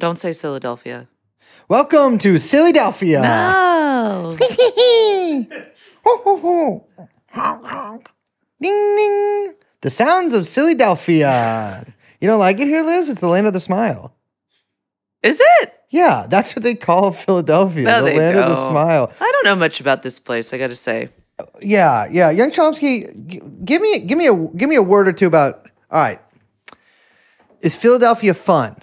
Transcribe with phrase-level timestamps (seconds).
[0.00, 1.08] Don't say Philadelphia.
[1.68, 3.20] Welcome to Philadelphia.
[3.20, 4.36] No.
[6.04, 6.86] Ho, ho, ho.
[7.30, 8.08] Honk, honk.
[8.62, 9.54] Ding, ding.
[9.82, 11.84] The sounds of Philadelphia.
[12.18, 13.10] You don't like it here, Liz?
[13.10, 14.14] It's the land of the smile.
[15.22, 15.74] Is it?
[15.90, 19.12] Yeah, that's what they call Philadelphia, No, the land of the smile.
[19.20, 20.54] I don't know much about this place.
[20.54, 21.10] I got to say.
[21.60, 22.30] Yeah, yeah.
[22.30, 25.68] Young Chomsky, g- give me, give me a, give me a word or two about.
[25.90, 26.20] All right,
[27.60, 28.76] is Philadelphia fun?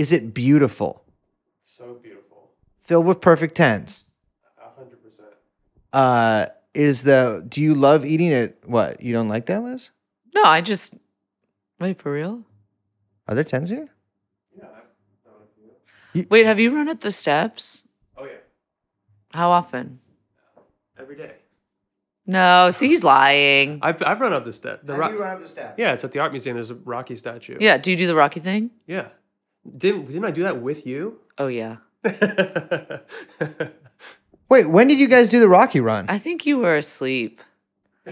[0.00, 1.04] Yeah, Is it beautiful?
[1.62, 2.50] so beautiful.
[2.80, 4.10] Filled with perfect tens?
[4.58, 5.28] A hundred percent.
[5.92, 7.44] Uh, is the?
[7.48, 8.58] Do you love eating it?
[8.64, 9.90] What you don't like that, Liz?
[10.34, 10.98] No, I just.
[11.78, 12.42] Wait, for real?
[13.28, 13.88] Are there tens here?
[14.56, 16.26] Yeah, I've known a few.
[16.30, 17.86] Wait, have you run up the steps?
[18.16, 18.32] Oh yeah,
[19.32, 20.00] How often?
[20.98, 21.32] every day.
[22.26, 23.78] No, see, he's lying.
[23.82, 24.80] I've I've run up the step.
[24.84, 25.12] The rock.
[25.18, 25.74] run up the steps?
[25.78, 26.56] Yeah, it's at the art museum.
[26.56, 27.56] There's a Rocky statue.
[27.60, 28.70] Yeah, do you do the Rocky thing?
[28.86, 29.08] Yeah.
[29.76, 31.18] Didn't didn't I do that with you?
[31.38, 31.76] Oh, yeah.
[34.48, 36.06] Wait, when did you guys do the Rocky run?
[36.08, 37.38] I think you were asleep.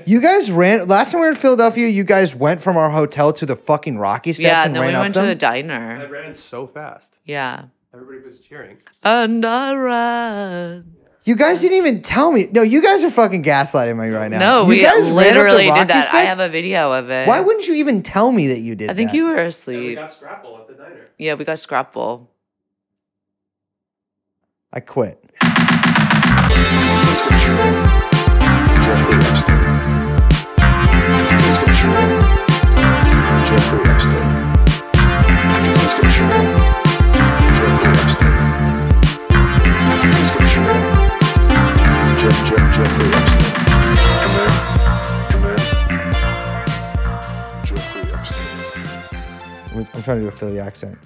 [0.07, 1.89] You guys ran last time we were in Philadelphia.
[1.89, 4.83] You guys went from our hotel to the fucking Rocky steps yeah, and and then
[4.83, 5.25] ran we up went them.
[5.25, 5.99] to the diner.
[6.01, 7.19] I ran so fast.
[7.25, 7.65] Yeah.
[7.93, 8.79] Everybody was cheering.
[9.03, 10.95] And I ran.
[11.25, 12.47] you guys didn't even tell me.
[12.53, 14.39] No, you guys are fucking gaslighting me right now.
[14.39, 15.97] No, you we guys ran up the literally did Rocky that.
[15.97, 16.29] I steps?
[16.29, 17.27] have a video of it.
[17.27, 18.89] Why wouldn't you even tell me that you did?
[18.91, 18.93] That?
[18.93, 19.17] I think that?
[19.17, 19.97] you were Yeah, we asleep.
[19.99, 21.07] got Scrapple at the diner.
[21.19, 22.31] Yeah, we got Scrapple.
[24.73, 25.19] I quit.
[28.85, 29.59] Jeffrey Epstein.
[33.47, 34.27] Jeffrey Epstein.
[37.57, 38.35] Jeffrey Epstein.
[42.19, 43.58] Jeff, Jeff, Jeffrey Epstein.
[49.93, 50.99] I'm I'm trying to do a Philly accent.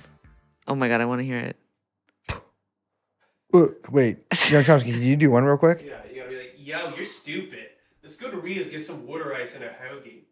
[0.68, 1.56] Oh my God, I want to hear it.
[3.90, 4.16] Wait,
[4.48, 5.82] Young Chomsky, can you do one real quick?
[5.86, 7.66] Yeah, you gotta be like, yo, you're stupid.
[8.02, 10.22] Let's go to Rita's get some water ice and a hoagie.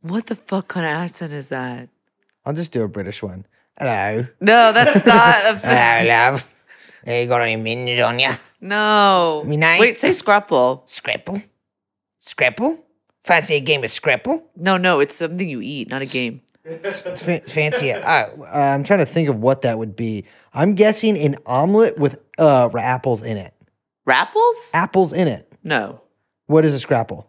[0.00, 1.88] What the fuck kind of accent is that?
[2.44, 3.46] I'll just do a British one.
[3.78, 4.26] Hello.
[4.40, 5.56] No, that's not a.
[5.58, 6.50] Hello, love.
[7.04, 8.34] Hey, you got any minge on ya?
[8.60, 9.42] no.
[9.46, 9.80] Me night.
[9.80, 10.82] Wait, say Scrapple.
[10.86, 11.40] Scrapple?
[12.18, 12.84] Scrapple?
[13.24, 14.44] Fancy a game of Scrapple?
[14.56, 16.40] No, no, it's something you eat, not a game.
[16.64, 18.04] Fa- fancy it.
[18.04, 20.24] Uh, uh, I'm trying to think of what that would be.
[20.54, 23.52] I'm guessing an omelet with uh, apples in it.
[24.06, 24.70] Rapples?
[24.72, 25.52] Apples in it.
[25.64, 26.00] No.
[26.46, 27.28] What is a scrapple?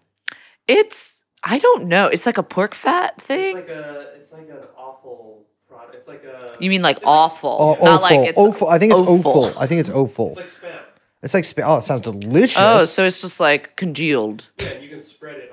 [0.67, 2.07] It's, I don't know.
[2.07, 3.57] It's like a pork fat thing.
[3.57, 3.75] It's thing.
[3.77, 5.95] like a, it's like an awful product.
[5.95, 6.55] It's like a.
[6.59, 7.77] you mean like it's like- awful?
[7.81, 8.17] Oh, not offal.
[8.19, 8.69] like it's offal.
[8.69, 9.45] I think it's offal.
[9.45, 9.59] offal.
[9.61, 10.27] I think it's offal.
[10.38, 10.79] It's like spam.
[11.23, 12.59] It's like, spa- oh, it sounds delicious.
[12.61, 14.49] Oh, so it's just like congealed.
[14.59, 15.53] Yeah, you can spread it on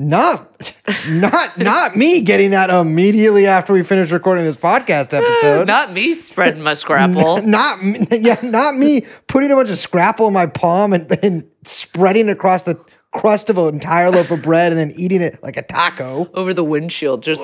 [0.00, 0.72] Not,
[1.10, 5.66] not, not me getting that immediately after we finish recording this podcast eh, episode.
[5.66, 7.42] Not me spreading my Scrapple.
[7.44, 11.44] not, me- yeah, not me putting a bunch of scrapple in my palm and, and
[11.64, 15.42] spreading it across the crust of an entire loaf of bread and then eating it
[15.42, 16.30] like a taco.
[16.32, 17.42] over the windshield, just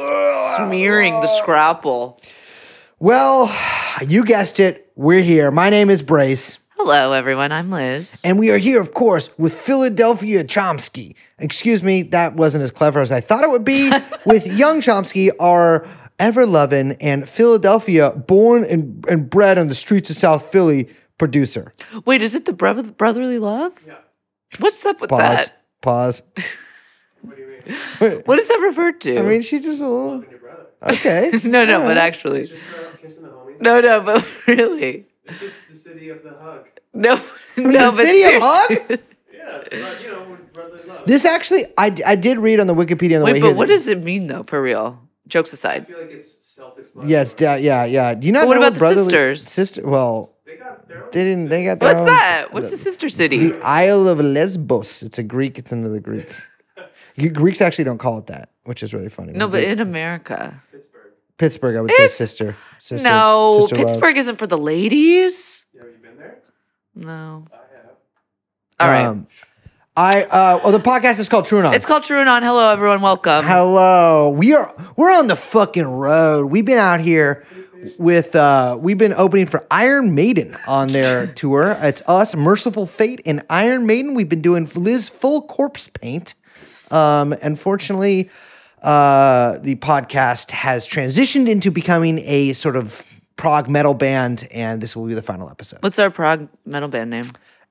[0.56, 2.18] smearing the scrapple.
[2.98, 3.54] Well,
[4.08, 4.90] you guessed it.
[4.96, 5.50] We're here.
[5.50, 6.58] My name is Brace.
[6.78, 7.53] Hello, everyone.
[7.53, 8.20] I'm Liz.
[8.25, 11.14] And we are here, of course, with Philadelphia Chomsky.
[11.38, 13.91] Excuse me, that wasn't as clever as I thought it would be.
[14.26, 15.86] with young Chomsky, our
[16.19, 20.88] ever loving and Philadelphia born and, and bred on the streets of South Philly
[21.19, 21.72] producer.
[22.04, 23.72] Wait, is it the brother, brotherly love?
[23.86, 23.94] Yeah.
[24.59, 25.20] What's up with Pause.
[25.20, 25.62] that?
[25.82, 26.22] Pause.
[27.22, 27.48] What do you
[28.10, 28.22] mean?
[28.26, 29.19] What is that refer to?
[29.19, 30.10] I mean, she just a little.
[30.19, 30.66] Loving your brother.
[30.82, 31.32] Okay.
[31.44, 32.65] no, no, All but actually, It's just
[33.03, 33.60] kissing the homies.
[33.60, 36.66] no, no, but really, It's just the city of the hug.
[36.94, 37.14] no,
[37.56, 38.98] no, but city of seriously.
[39.47, 41.06] Yeah, it's not, you know, brotherly love.
[41.06, 43.50] This actually, I, I did read on the Wikipedia on the way Wait, here.
[43.52, 44.42] but what that- does it mean though?
[44.42, 45.69] For real, jokes aside.
[45.69, 45.86] I aside.
[45.86, 47.12] feel like it's self-explanatory.
[47.12, 48.14] Yeah, it's yeah, yeah, yeah.
[48.14, 49.42] Do you not But what know about the brotherly- sisters?
[49.47, 51.10] Sister, well, They got their own.
[51.12, 51.48] they didn't.
[51.50, 52.47] They got their What's own- that?
[52.53, 53.38] What's the sister city?
[53.50, 55.04] The Isle of Lesbos.
[55.04, 55.58] It's a Greek.
[55.60, 56.28] It's another Greek.
[57.18, 59.32] G- Greeks actually don't call it that, which is really funny.
[59.32, 60.60] No, We but do- in America,
[61.38, 61.74] Pittsburgh.
[61.74, 62.56] Pittsburgh, I would It's- say sister.
[62.78, 63.09] Sister.
[63.09, 63.86] no, sister love.
[63.86, 65.66] Pittsburgh isn't for the ladies.
[65.74, 66.38] Yeah, have you been there?
[66.94, 67.44] No.
[67.53, 67.91] I have.
[68.80, 69.04] All right.
[69.06, 69.27] Um,
[69.98, 71.74] I uh, well, the podcast is called True or Not.
[71.74, 72.42] It's called TrueAnon.
[72.42, 73.00] Hello, everyone.
[73.00, 73.47] Welcome.
[73.47, 74.28] Hello.
[74.30, 76.47] We are we're on the fucking road.
[76.50, 77.44] We've been out here
[77.98, 81.78] with uh we've been opening for Iron Maiden on their tour.
[81.80, 84.12] It's us, Mercyful Fate, and Iron Maiden.
[84.12, 86.34] We've been doing Liz full corpse paint.
[86.91, 88.28] Um unfortunately,
[88.86, 93.03] uh the podcast has transitioned into becoming a sort of
[93.36, 95.83] prog metal band, and this will be the final episode.
[95.83, 97.24] What's our prog metal band name?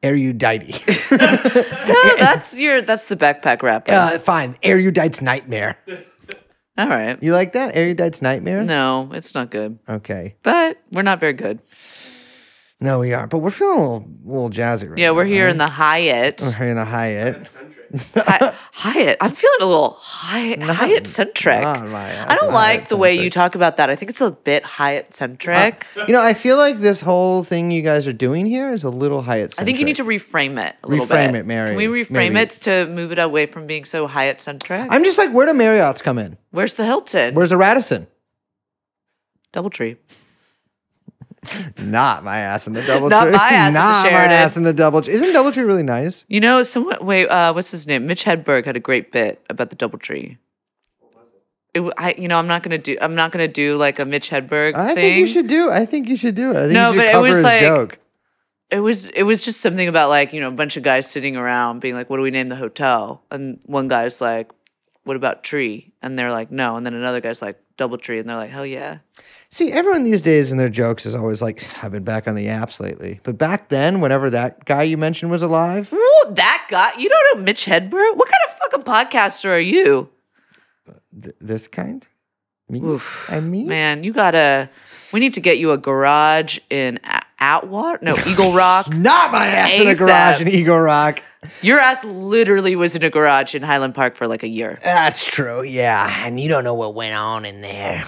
[0.03, 0.83] Erudite.
[1.11, 2.81] No, that's your.
[2.81, 3.91] That's the backpack rapper.
[3.91, 4.57] uh, fine.
[4.63, 5.77] Erudite's Nightmare.
[6.77, 7.21] All right.
[7.23, 7.75] You like that?
[7.75, 8.63] Erudite's Nightmare?
[8.63, 9.79] No, it's not good.
[9.87, 10.35] Okay.
[10.43, 11.61] But we're not very good.
[12.81, 13.27] No, we are.
[13.27, 15.51] But we're feeling a little, little jazzy right Yeah, we're now, here right?
[15.51, 16.41] in the Hyatt.
[16.41, 17.49] We're here in the Hyatt.
[18.15, 19.17] Hi- Hyatt.
[19.21, 21.61] I'm feeling a little Hyatt, Hyatt centric.
[21.61, 23.89] not my ass, I don't like the way you talk about that.
[23.89, 25.85] I think it's a bit Hyatt centric.
[25.95, 28.89] You know, I feel like this whole thing you guys are doing here is a
[28.89, 29.51] little Hyatt.
[29.53, 29.63] Centric.
[29.63, 31.39] I think you need to reframe it a little Reframe bit.
[31.41, 31.67] it, Mary.
[31.69, 32.39] Can we reframe Maybe.
[32.39, 34.87] it to move it away from being so Hyatt centric?
[34.91, 36.37] I'm just like, where do Marriott's come in?
[36.51, 37.33] Where's the Hilton?
[37.35, 38.07] Where's the Radisson?
[39.53, 39.97] Doubletree?
[41.77, 43.31] Not my ass in the double Not tree.
[43.31, 45.13] my ass in the Not my ass in the double tree.
[45.13, 46.25] Isn't double tree really nice?
[46.27, 48.07] You know, someone wait, uh, what's his name?
[48.07, 50.37] Mitch Hedberg had a great bit about the DoubleTree.
[51.73, 52.97] It, w- I, you know, I'm not gonna do.
[53.01, 54.95] I'm not gonna do like a Mitch Hedberg I thing.
[54.95, 55.69] think you should do.
[55.69, 55.73] it.
[55.73, 56.57] I think you should do it.
[56.57, 57.99] I think No, you should but it cover was his like- joke.
[58.71, 59.07] It was.
[59.09, 61.93] It was just something about like you know a bunch of guys sitting around being
[61.93, 64.51] like, "What do we name the hotel?" And one guy's like,
[65.03, 68.35] "What about tree?" And they're like, "No." And then another guy's like, "DoubleTree," and they're
[68.35, 68.97] like, "Hell yeah!"
[69.55, 72.47] See, everyone these days in their jokes is always like, "I've been back on the
[72.47, 76.91] apps lately." But back then, whenever that guy you mentioned was alive, Ooh, that guy.
[76.97, 78.17] You don't know Mitch Hedberg?
[78.17, 80.09] What kind of fucking podcaster are you?
[81.23, 82.05] th- this kind,
[82.67, 83.29] me, Oof.
[83.31, 84.69] and me, Man, you gotta.
[85.13, 86.99] We need to get you a garage in
[87.39, 87.99] Atwater.
[88.01, 88.93] No, Eagle Rock.
[88.93, 91.23] not my ass in a garage in Eagle Rock.
[91.61, 94.79] Your ass literally was in a garage in Highland Park for like a year.
[94.83, 95.63] That's true.
[95.63, 98.03] Yeah, and you don't know what went on in there.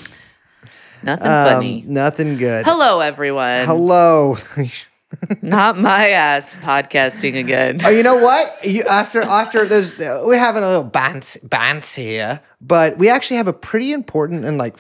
[1.08, 1.84] Nothing Um, funny.
[1.88, 2.66] Nothing good.
[2.66, 3.66] Hello, everyone.
[3.66, 4.38] Hello.
[5.42, 7.80] Not my ass podcasting again.
[7.86, 8.54] Oh, you know what?
[8.66, 13.38] You, after after there's uh, we're having a little bants bants here, but we actually
[13.38, 14.76] have a pretty important and like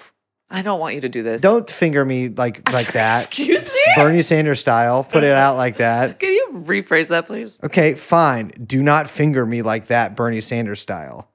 [0.49, 1.41] I don't want you to do this.
[1.41, 3.27] don't finger me like like that.
[3.27, 3.93] Excuse me?
[3.95, 5.05] Bernie Sanders style.
[5.05, 6.19] Put it out like that.
[6.19, 7.57] Can you rephrase that, please?
[7.63, 8.51] Okay, fine.
[8.65, 11.29] Do not finger me like that, Bernie Sanders style.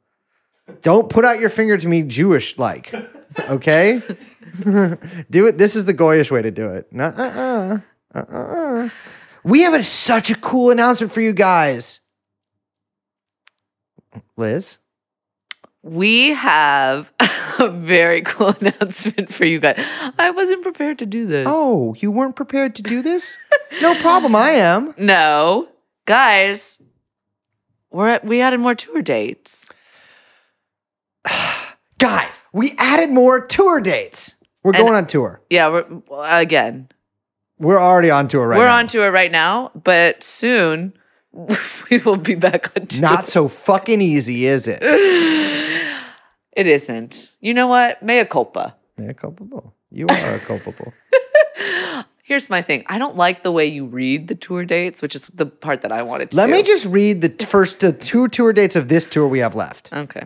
[0.82, 2.92] Don't put out your finger to me Jewish like.
[3.38, 4.02] Okay?
[5.30, 5.58] do it.
[5.58, 6.86] This is the Goyish way to do it.
[6.96, 7.78] Uh-uh.
[8.14, 8.88] Uh-uh.
[9.44, 12.00] We have a, such a cool announcement for you guys.
[14.36, 14.78] Liz?
[15.82, 17.12] We have
[17.58, 19.84] a very cool announcement for you guys.
[20.18, 21.46] I wasn't prepared to do this.
[21.50, 23.36] Oh, you weren't prepared to do this?
[23.80, 24.36] No problem.
[24.36, 24.94] I am.
[24.96, 25.68] No.
[26.04, 26.80] Guys,
[27.90, 29.70] we're at, we added more tour dates.
[31.98, 34.34] Guys, we added more tour dates.
[34.62, 35.40] We're And- going on tour.
[35.50, 35.84] Yeah, we're
[36.24, 36.88] again.
[37.58, 38.76] We're already on tour right we're now.
[38.78, 40.94] on tour right now, but soon
[41.90, 43.00] we will be back on tour.
[43.02, 44.82] Not so fucking easy, is it?
[46.54, 47.32] It isn't.
[47.40, 48.02] You know what?
[48.02, 48.76] Mea culpa.
[48.98, 49.74] You're culpable.
[49.90, 50.92] You are a culpable.
[52.24, 52.84] Here's my thing.
[52.88, 55.92] I don't like the way you read the tour dates, which is the part that
[55.92, 56.52] I wanted to Let do.
[56.52, 59.54] me just read the t- first the two tour dates of this tour we have
[59.54, 59.90] left.
[59.94, 60.24] Okay.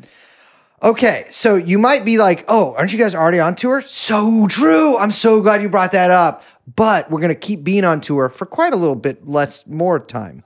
[0.82, 4.96] Okay, so you might be like, "Oh, aren't you guys already on tour?" So true.
[4.98, 6.42] I'm so glad you brought that up.
[6.74, 10.42] But we're gonna keep being on tour for quite a little bit less more time.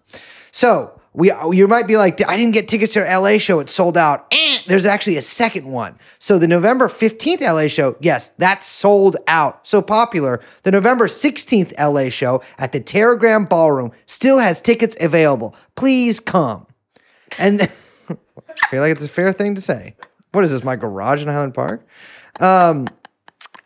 [0.53, 3.59] So we you might be like, "I didn't get tickets to our LA show.
[3.59, 5.99] It's sold out." Eh, there's actually a second one.
[6.21, 9.67] So the November 15th LA show, yes, that's sold out.
[9.67, 10.41] So popular.
[10.63, 15.57] The November 16th LA show at the Teragram Ballroom still has tickets available.
[15.75, 16.67] Please come.
[17.39, 17.63] And
[18.09, 19.97] I feel like it's a fair thing to say.
[20.33, 21.87] What is this, my garage in Highland Park?
[22.39, 22.89] Um,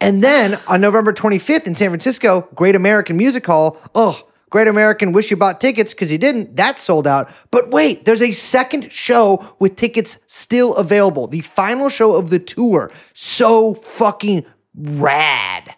[0.01, 3.79] and then on November 25th in San Francisco, Great American Music Hall.
[3.95, 6.57] Oh, Great American, wish you bought tickets because you didn't.
[6.57, 7.29] That sold out.
[7.51, 11.27] But wait, there's a second show with tickets still available.
[11.27, 12.93] The final show of the tour.
[13.15, 14.45] So fucking
[14.77, 15.75] rad.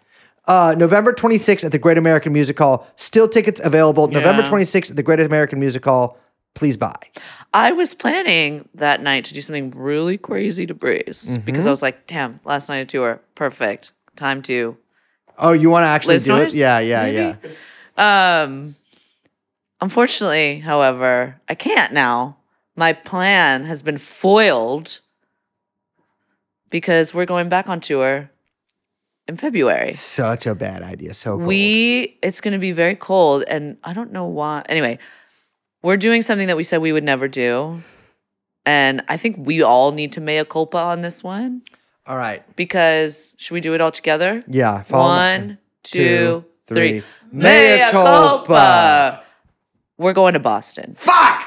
[0.46, 2.86] Uh, November 26th at the Great American Music Hall.
[2.96, 4.08] Still tickets available.
[4.08, 6.18] November 26th at the Great American Music Hall.
[6.56, 6.96] Please buy.
[7.54, 11.44] I was planning that night to do something really crazy to Breeze Mm-hmm.
[11.44, 13.92] because I was like, damn, last night of tour, perfect.
[14.16, 14.76] Time to
[15.38, 16.54] Oh, you want to actually Liz do it?
[16.54, 17.38] Yeah, yeah, Maybe?
[17.98, 18.42] yeah.
[18.42, 18.74] Um,
[19.82, 22.38] unfortunately, however, I can't now.
[22.74, 25.00] My plan has been foiled
[26.70, 28.30] because we're going back on tour
[29.28, 29.92] in February.
[29.92, 31.12] Such a bad idea.
[31.14, 31.46] So cold.
[31.48, 34.64] We it's going to be very cold and I don't know why.
[34.68, 34.98] Anyway,
[35.86, 37.80] we're doing something that we said we would never do.
[38.64, 41.62] And I think we all need to mea culpa on this one
[42.08, 42.42] All right.
[42.56, 44.42] because should we do it all together?
[44.48, 44.82] Yeah.
[44.88, 47.00] One, two, two, three.
[47.00, 47.02] three.
[47.30, 48.46] Mea Mea culpa.
[48.48, 49.22] culpa.
[49.96, 50.92] We're going to Boston.
[50.92, 51.44] Fuck!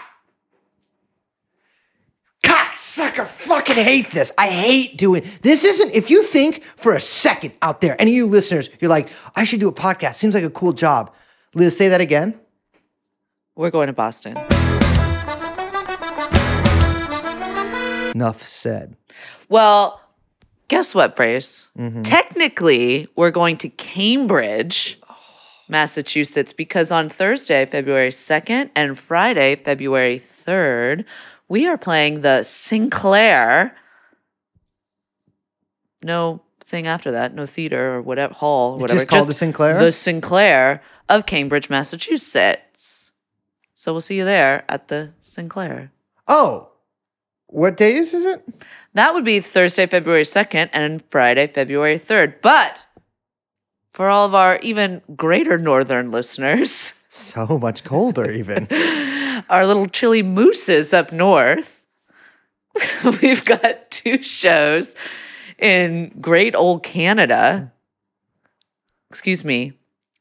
[2.41, 4.31] Cocksucker, fucking hate this.
[4.37, 5.65] I hate doing this.
[5.65, 9.09] Isn't if you think for a second out there, any of you listeners, you're like,
[9.35, 10.15] I should do a podcast.
[10.15, 11.13] Seems like a cool job.
[11.53, 12.39] Liz, say that again.
[13.59, 14.37] We're going to Boston.
[18.15, 18.95] Enough said.
[19.49, 19.99] Well,
[20.69, 21.69] Guess what, Brace?
[21.77, 22.03] Mm-hmm.
[22.03, 24.97] Technically, we're going to Cambridge,
[25.67, 31.03] Massachusetts, because on Thursday, February 2nd, and Friday, February 3rd,
[31.49, 33.75] we are playing the Sinclair.
[36.01, 39.79] No thing after that, no theater or whatever, hall, or It's just called the Sinclair?
[39.79, 42.61] The Sinclair of Cambridge, Massachusetts.
[43.79, 45.93] So we'll see you there at the Sinclair.
[46.27, 46.67] Oh,
[47.47, 48.45] what days is it?
[48.93, 52.41] That would be Thursday, February 2nd and Friday, February 3rd.
[52.41, 52.85] But
[53.93, 58.67] for all of our even greater northern listeners, So much colder, even.
[59.49, 61.85] our little chilly mooses up north,
[63.21, 64.93] we've got two shows
[65.57, 67.71] in great old Canada.
[69.09, 69.71] Excuse me.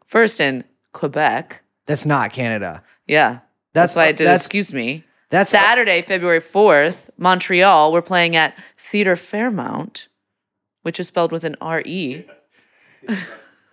[0.06, 0.62] First in
[0.92, 1.62] Quebec.
[1.86, 2.84] That's not Canada.
[3.08, 3.40] Yeah.
[3.78, 5.04] That's- That's, why I did that's- excuse me.
[5.30, 7.92] that's- Saturday, February 4th, Montreal.
[7.92, 10.08] We're playing at Theatre Fairmount,
[10.82, 12.24] which is spelled with an R-E.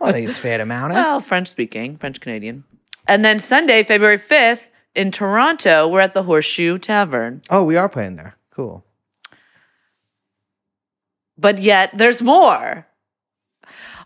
[0.02, 0.94] I think it's fair amount.
[0.94, 0.96] eh?
[1.02, 2.64] Well, French speaking, French Canadian.
[3.08, 4.62] And then Sunday, February 5th,
[4.94, 7.42] in Toronto, we're at the Horseshoe Tavern.
[7.50, 8.36] Oh, we are playing there.
[8.52, 8.86] Cool.
[11.38, 12.88] But yet, there's more.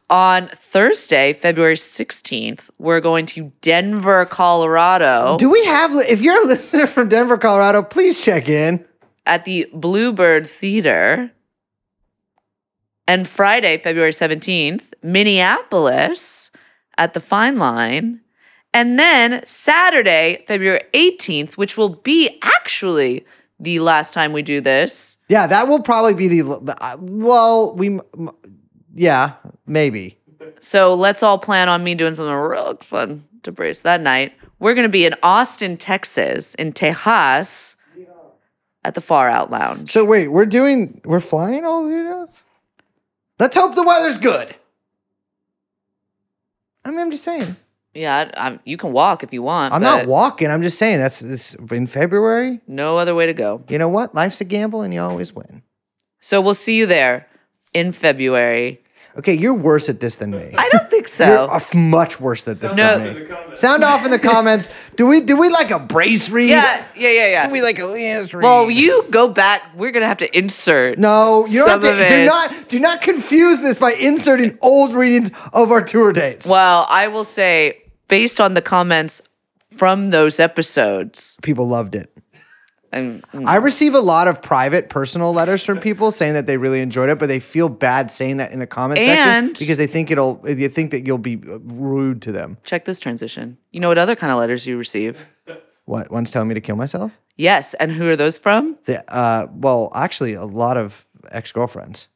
[0.09, 5.91] On Thursday, February 16th, we're going to Denver, Colorado Do we have?
[6.09, 8.85] If you're a listener from Denver, Colorado, please check in.
[9.27, 11.31] at the Bluebird Theater.
[13.07, 16.51] And Friday, February 17th, Minneapolis
[16.97, 18.21] at the Fine Line.
[18.73, 23.25] And then Saturday, February 18th, which will be actually
[23.59, 25.17] the last time we do this.
[25.27, 26.75] Yeah, that will probably be the.
[26.81, 27.99] uh, well, we.
[28.93, 29.33] Yeah,
[29.69, 30.17] maybe.
[30.59, 34.33] So let's all plan on me doing something real fun to brace that night.
[34.59, 37.77] We're going to be in Austin, Texas, in Tejas
[38.83, 39.91] at the Far Out Lounge.
[39.91, 41.01] So wait, we're doing.
[41.05, 42.43] We're flying all through those.
[43.39, 44.53] Let's hope the weather's good.
[46.83, 47.55] I mean, I'm just saying.
[47.93, 49.73] Yeah, I, I'm, you can walk if you want.
[49.73, 50.49] I'm not walking.
[50.51, 52.59] I'm just saying that's this in February.
[52.67, 53.63] No other way to go.
[53.69, 54.13] You know what?
[54.13, 55.63] Life's a gamble, and you always win.
[56.19, 57.27] So we'll see you there
[57.73, 58.81] in February.
[59.19, 60.53] Okay, you're worse at this than me.
[60.57, 61.25] I don't think so.
[61.25, 62.99] You're much worse at this No.
[62.99, 63.35] than In me.
[63.53, 64.69] Sound off in the comments.
[64.95, 66.49] Do we do we like a brace read?
[66.49, 67.47] yeah, yeah, yeah, yeah.
[67.47, 68.43] Do we like a Leanne's read?
[68.43, 69.61] Well, you go back.
[69.75, 70.97] We're gonna have to insert.
[70.97, 74.93] No, you don't have to, of do not do not confuse this by inserting old
[74.93, 76.47] readings of our tour dates.
[76.47, 79.21] Well, I will say, based on the comments
[79.69, 82.09] from those episodes, People loved it.
[82.91, 86.81] And I receive a lot of private, personal letters from people saying that they really
[86.81, 90.12] enjoyed it, but they feel bad saying that in the comment section because they think
[90.12, 92.58] it'll they think that you'll be rude to them.
[92.63, 93.58] check this transition.
[93.72, 95.25] You know what other kind of letters you receive?
[95.86, 96.12] What?
[96.12, 97.17] One's telling me to kill myself?
[97.36, 98.77] Yes, and who are those from?
[98.84, 102.08] The, uh, well, actually, a lot of ex girlfriends.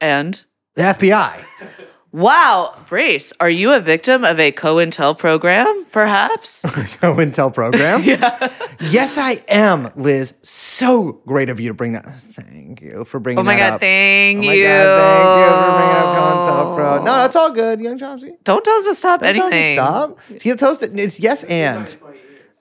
[0.00, 0.42] And
[0.74, 1.44] The FBI.
[2.12, 6.64] wow, Brace, are you a victim of a COINTEL program, perhaps?
[7.00, 8.02] Go and tell program.
[8.90, 10.34] Yes, I am, Liz.
[10.42, 12.04] So great of you to bring that.
[12.04, 13.80] Thank you for bringing oh my that god, up.
[13.80, 14.64] thank Oh my you.
[14.64, 17.04] God, thank you for bringing up COINTELPRO.
[17.04, 18.32] No, that's all good, Young Chomsky.
[18.42, 19.76] Don't tell us to stop Don't tell us to anything.
[19.76, 20.18] Stop.
[20.40, 20.82] Give toast.
[20.82, 21.96] It's yes and.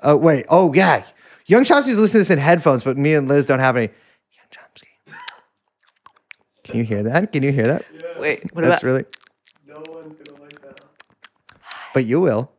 [0.02, 0.46] Oh wait.
[0.50, 1.04] Oh yeah.
[1.48, 3.88] Young Chomsky's listening to this in headphones, but me and Liz don't have any.
[3.88, 5.16] Young Chomsky.
[6.66, 7.32] Can you hear that?
[7.34, 7.86] Can you hear that?
[8.20, 8.88] Wait, what That's about?
[8.92, 9.06] really.
[9.68, 10.82] No one's gonna like that.
[11.94, 12.52] But you will.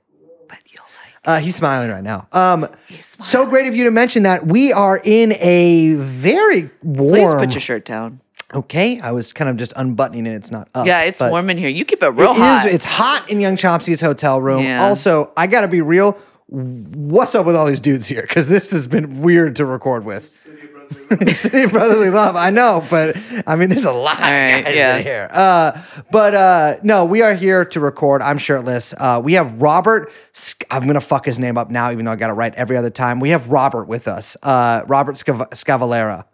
[0.49, 1.15] But you'll like.
[1.25, 2.27] Uh, he's smiling right now.
[2.33, 4.47] Um, so great of you to mention that.
[4.47, 7.09] We are in a very warm.
[7.11, 8.21] Please put your shirt down.
[8.55, 10.35] okay, I was kind of just unbuttoning it.
[10.35, 10.87] It's not up.
[10.87, 11.69] Yeah, it's warm in here.
[11.71, 12.67] You keep it real it hot.
[12.67, 14.63] is- It's hot in Young Chomsky's hotel room.
[14.65, 14.83] Yeah.
[14.85, 16.19] Also, I got to be real.
[16.49, 18.23] What's up with all these dudes here?
[18.23, 20.47] Because this has been weird to record with.
[21.35, 22.37] City of Brotherly Love.
[22.37, 24.97] I know, but I mean, there's a lot right, of guys yeah.
[24.97, 25.29] in here.
[25.33, 28.23] Uh, but uh, no, we are here to record.
[28.23, 28.95] I'm shirtless.
[28.97, 30.13] Uh, we have Robert.
[30.33, 32.77] Sc- I'm gonna fuck his name up now, even though I got it right every
[32.77, 33.21] other time.
[33.21, 34.37] We have Robert with us.
[34.43, 36.25] Uh, Robert Scav- Scavalera.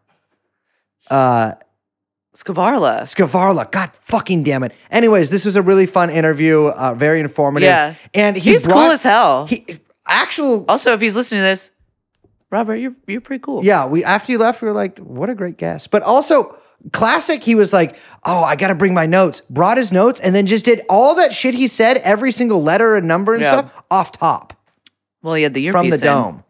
[2.39, 3.01] Scavarla.
[3.03, 3.71] Scavarla.
[3.71, 4.73] God fucking damn it.
[4.91, 6.67] Anyways, this was a really fun interview.
[6.67, 7.67] Uh, very informative.
[7.67, 7.95] Yeah.
[8.15, 9.47] and he He's cool as hell.
[9.47, 9.67] He
[10.07, 10.65] actual.
[10.69, 11.73] Also, if he's listening to this,
[12.51, 13.65] Robert, you're you're pretty cool.
[13.65, 15.91] Yeah, we after you left, we were like, what a great guest.
[15.91, 16.57] But also,
[16.93, 19.43] classic, he was like, oh, I got to bring my notes.
[19.51, 22.97] Brought his notes and then just did all that shit he said, every single letter
[22.97, 23.59] and number and Yeah.
[23.59, 24.55] stuff, off top
[25.23, 26.01] Well, he had the earpiece from the in.
[26.03, 26.45] dome.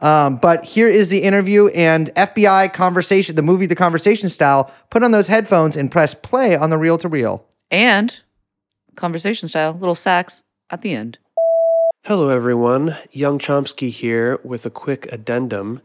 [0.00, 4.70] Um, but here is the interview and FBI conversation, the movie, the conversation style.
[4.88, 7.44] Put on those headphones and press play on the reel to reel.
[7.70, 8.18] and
[8.96, 11.18] conversation style, little sax at the end.
[12.04, 12.96] Hello, everyone.
[13.12, 15.82] Young Chomsky here with a quick addendum.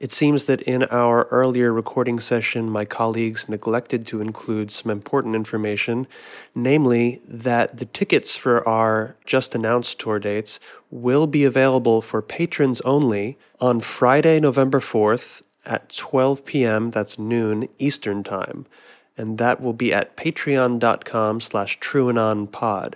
[0.00, 5.34] It seems that in our earlier recording session, my colleagues neglected to include some important
[5.36, 6.06] information,
[6.54, 10.58] namely that the tickets for our just announced tour dates
[10.90, 17.68] will be available for patrons only on Friday, November 4th at 12 p.m., that's noon
[17.78, 18.64] Eastern Time.
[19.18, 22.94] And that will be at patreon.com slash trueanonpod.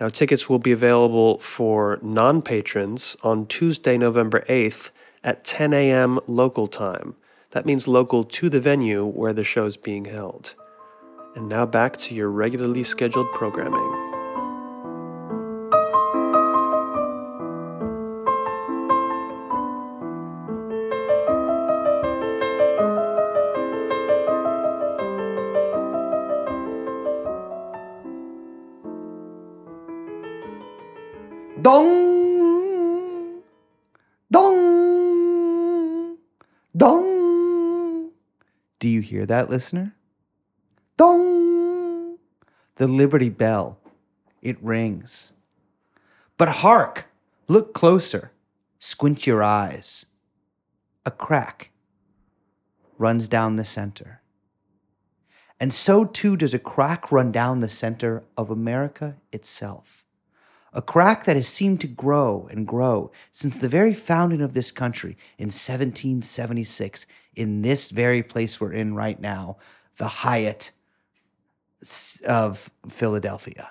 [0.00, 4.90] Now, tickets will be available for non patrons on Tuesday, November 8th
[5.24, 6.20] at 10 a.m.
[6.26, 7.16] local time.
[7.50, 10.54] That means local to the venue where the show is being held.
[11.34, 14.07] And now back to your regularly scheduled programming.
[39.08, 39.94] Hear that, listener?
[40.96, 42.18] Dong.
[42.76, 43.78] The Liberty Bell.
[44.42, 45.32] It rings.
[46.36, 47.06] But hark!
[47.48, 48.32] Look closer.
[48.78, 50.06] Squint your eyes.
[51.04, 51.70] A crack
[52.98, 54.20] runs down the center.
[55.58, 60.04] And so too does a crack run down the center of America itself
[60.72, 64.70] a crack that has seemed to grow and grow since the very founding of this
[64.70, 67.06] country in 1776
[67.38, 69.56] in this very place we're in right now,
[69.96, 70.72] the Hyatt
[72.26, 73.70] of Philadelphia.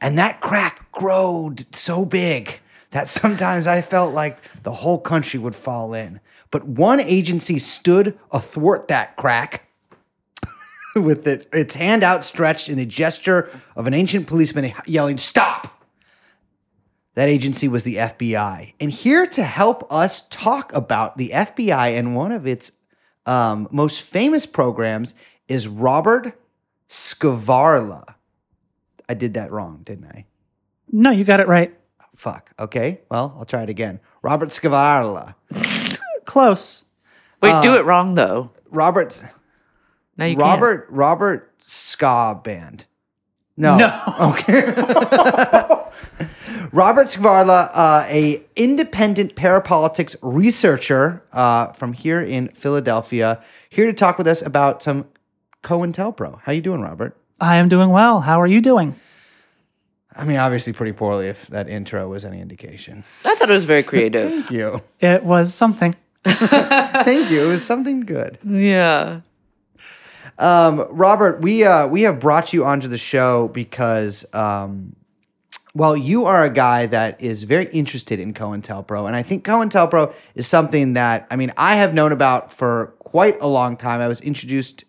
[0.00, 5.54] And that crack growed so big that sometimes I felt like the whole country would
[5.54, 6.20] fall in.
[6.50, 9.68] But one agency stood athwart that crack
[10.96, 15.75] with it, its hand outstretched in the gesture of an ancient policeman yelling, Stop!
[17.16, 18.74] That agency was the FBI.
[18.78, 22.72] And here to help us talk about the FBI and one of its
[23.24, 25.14] um, most famous programs
[25.48, 26.38] is Robert
[26.90, 28.04] Scavarla.
[29.08, 30.26] I did that wrong, didn't I?
[30.92, 31.74] No, you got it right.
[32.14, 32.50] Fuck.
[32.58, 33.00] Okay.
[33.10, 33.98] Well, I'll try it again.
[34.20, 35.34] Robert Scavarla.
[36.26, 36.84] Close.
[37.40, 38.50] Wait, do it wrong though.
[38.70, 39.24] Robert.
[40.18, 42.84] Now you Robert Robert Ska Band.
[43.56, 43.76] No.
[43.78, 44.02] No.
[44.20, 44.74] Okay.
[46.72, 54.18] Robert Skvarla, uh, a independent parapolitics researcher uh, from here in Philadelphia, here to talk
[54.18, 55.06] with us about some
[55.62, 56.40] COINTELPRO.
[56.42, 57.16] How you doing, Robert?
[57.40, 58.20] I am doing well.
[58.20, 58.94] How are you doing?
[60.14, 63.04] I mean, obviously pretty poorly if that intro was any indication.
[63.24, 64.30] I thought it was very creative.
[64.30, 64.82] Thank you.
[65.00, 65.94] It was something.
[66.24, 67.44] Thank you.
[67.44, 68.38] It was something good.
[68.44, 69.20] yeah.
[70.38, 74.94] Um, Robert, we uh, we have brought you onto the show because, um,
[75.76, 80.14] well, you are a guy that is very interested in COINTELPRO, and I think COINTELPRO
[80.34, 84.00] is something that I mean I have known about for quite a long time.
[84.00, 84.84] I was introduced.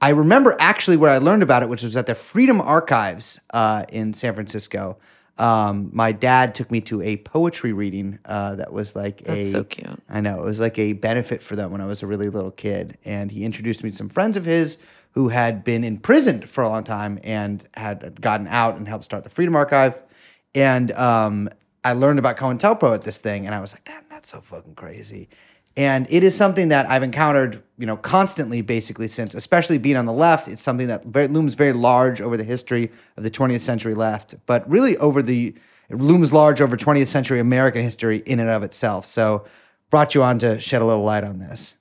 [0.00, 3.84] I remember actually where I learned about it, which was at the Freedom Archives uh,
[3.88, 4.96] in San Francisco.
[5.38, 9.64] Um, my dad took me to a poetry reading uh, that was like a so
[9.64, 10.00] cute.
[10.08, 10.38] I know.
[10.40, 12.96] It was like a benefit for them when I was a really little kid.
[13.04, 14.78] And he introduced me to some friends of his
[15.12, 19.24] who had been imprisoned for a long time and had gotten out and helped start
[19.24, 19.98] the Freedom Archive.
[20.54, 21.48] And um,
[21.84, 24.74] I learned about COINTELPRO at this thing, and I was like, that, that's so fucking
[24.74, 25.28] crazy.
[25.76, 30.04] And it is something that I've encountered, you know, constantly, basically since, especially being on
[30.04, 30.46] the left.
[30.46, 34.34] It's something that very, looms very large over the history of the 20th century left,
[34.44, 35.54] but really over the
[35.88, 39.04] it looms large over 20th century American history in and of itself.
[39.04, 39.44] So,
[39.90, 41.76] brought you on to shed a little light on this.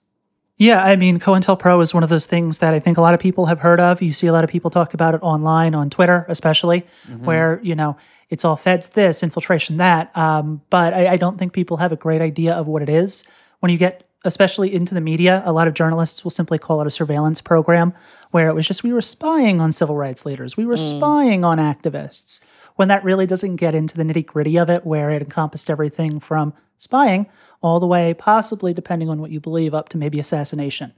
[0.58, 3.20] Yeah, I mean, COINTELPRO is one of those things that I think a lot of
[3.20, 4.02] people have heard of.
[4.02, 6.86] You see a lot of people talk about it online, on Twitter, especially,
[7.24, 7.98] where, you know,
[8.32, 10.15] it's all feds this, infiltration that.
[10.17, 13.26] Um, but I, I don't think people have a great idea of what it is.
[13.60, 16.88] When you get, especially into the media, a lot of journalists will simply call it
[16.88, 17.94] a surveillance program,
[18.32, 21.58] where it was just we were spying on civil rights leaders, we were spying on
[21.58, 22.39] activists,
[22.78, 26.20] when that really doesn't get into the nitty gritty of it, where it encompassed everything
[26.20, 27.28] from spying
[27.62, 30.94] all the way, possibly depending on what you believe, up to maybe assassination.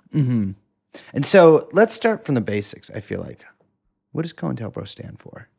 [1.14, 2.92] And so, let's start from the basics.
[2.92, 3.44] I feel like,
[4.12, 5.50] what does COINTELPRO stand for?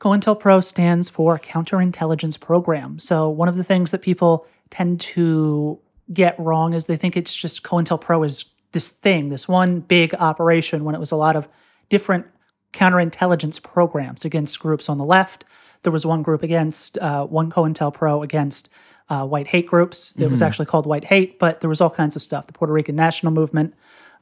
[0.00, 2.98] COINTELPRO stands for Counterintelligence Program.
[2.98, 5.80] So one of the things that people tend to
[6.12, 10.84] get wrong is they think it's just COINTELPRO is this thing, this one big operation,
[10.84, 11.48] when it was a lot of
[11.88, 12.26] different
[12.72, 15.44] counterintelligence programs against groups on the left.
[15.82, 18.68] There was one group against uh, one COINTELPRO against
[19.08, 20.12] uh, white hate groups.
[20.18, 22.46] It was actually called White Hate, but there was all kinds of stuff.
[22.46, 23.74] The Puerto Rican National Movement,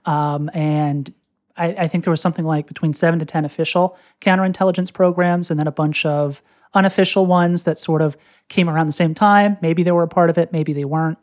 [0.04, 1.12] um, and
[1.56, 5.58] I, I think there was something like between seven to 10 official counterintelligence programs and
[5.58, 6.42] then a bunch of
[6.74, 8.16] unofficial ones that sort of
[8.48, 9.56] came around the same time.
[9.62, 11.18] Maybe they were a part of it, maybe they weren't.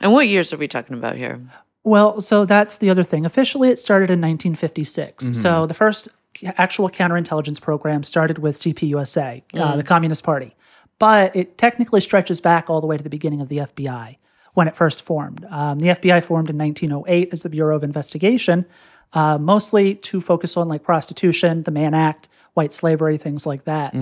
[0.00, 1.40] And what years are we talking about here?
[1.82, 3.24] Well, so that's the other thing.
[3.24, 5.24] Officially, it started in 1956.
[5.24, 5.32] Mm-hmm.
[5.34, 6.08] So the first
[6.56, 10.54] actual counterintelligence program started with CPUSA, uh, the Communist Party.
[10.98, 14.16] But it technically stretches back all the way to the beginning of the FBI
[14.54, 15.46] when it first formed.
[15.50, 18.66] Um, the FBI formed in 1908 as the Bureau of Investigation,
[19.12, 23.92] uh, mostly to focus on like prostitution, the Mann Act, white slavery, things like that.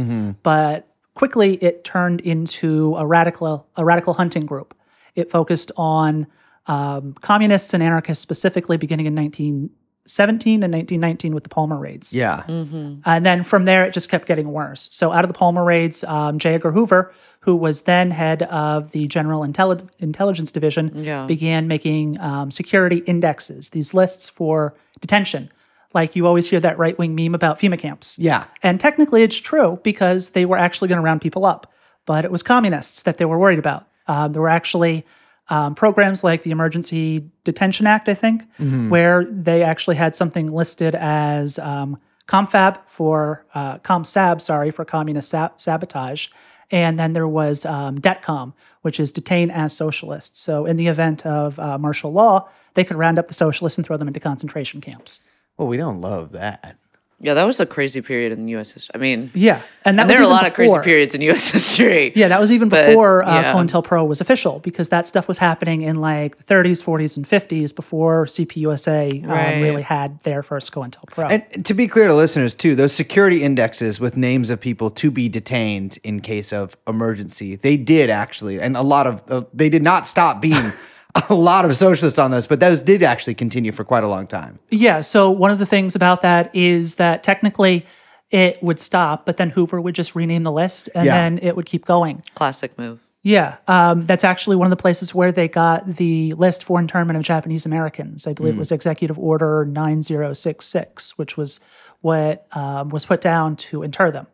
[0.43, 4.75] But quickly, it turned into a radical a radical hunting group.
[5.15, 6.27] It focused on
[6.67, 12.15] um, communists and anarchists specifically beginning in 1917 and 1919 with the Palmer raids.
[12.15, 12.45] Yeah.
[12.47, 14.89] And then from there, it just kept getting worse.
[14.93, 16.55] So out of the Palmer raids, um, J.
[16.55, 21.25] Edgar Hoover, who was then head of the General Intelli- Intelligence Division, Yeah.
[21.27, 25.51] began making um, security indexes, these lists for detention.
[25.95, 28.19] Like you always hear that right wing meme about FEMA camps.
[28.19, 28.45] Yeah.
[28.63, 31.73] And technically, it's true because they were actually going to round people up,
[32.05, 33.87] but it was communists that they were worried about.
[34.07, 35.07] Um, there were actually
[35.49, 38.43] um, programs like the Emergency Detention Act, I think,
[38.91, 45.31] where they actually had something listed as um, ComFab for uh, ComSab, sorry, for communist
[45.31, 46.29] sa- sabotage,
[46.71, 50.39] and then there was um, DETCOM, which is detain as socialists.
[50.39, 53.87] So in the event of uh, martial law, they could round up the socialists and
[53.87, 55.27] throw them into concentration camps.
[55.57, 56.79] Well, we don't love that.
[57.21, 58.71] Yeah, that was a crazy period in U.S.
[58.71, 58.93] history.
[58.95, 61.21] I mean, Yeah, and that and there are a even lot of crazy periods in
[61.23, 61.51] U.S.
[61.57, 62.13] history.
[62.15, 63.53] Yeah, that was even But, before uh, yeah.
[63.55, 67.75] COINTELPRO was official because that stuff was happening in like the 30s, 40s, and 50s
[67.75, 69.61] before CPUSA um, Right.
[69.61, 71.29] really had their first COINTELPRO.
[71.29, 75.11] And to be clear to listeners too, those security indexes with names of people to
[75.11, 79.69] be detained in case of emergency, they did actually, and a lot of uh, they
[79.69, 80.71] did not stop being
[81.31, 84.27] a lot of socialists on those, but those did actually continue for quite a long
[84.27, 84.59] time.
[84.71, 87.87] yeah, so one of the things about that is that technically
[88.31, 91.15] it would stop, but then Hoover would just rename the list and Yeah.
[91.15, 92.23] then it would keep going.
[92.35, 93.03] Classic move.
[93.23, 97.17] Yeah, um, that's actually one of the places where they got the list for internment
[97.17, 98.27] of Japanese Americans.
[98.27, 101.61] I believe it was Executive Order 9066, which was
[102.01, 104.27] what um, was put down to inter them.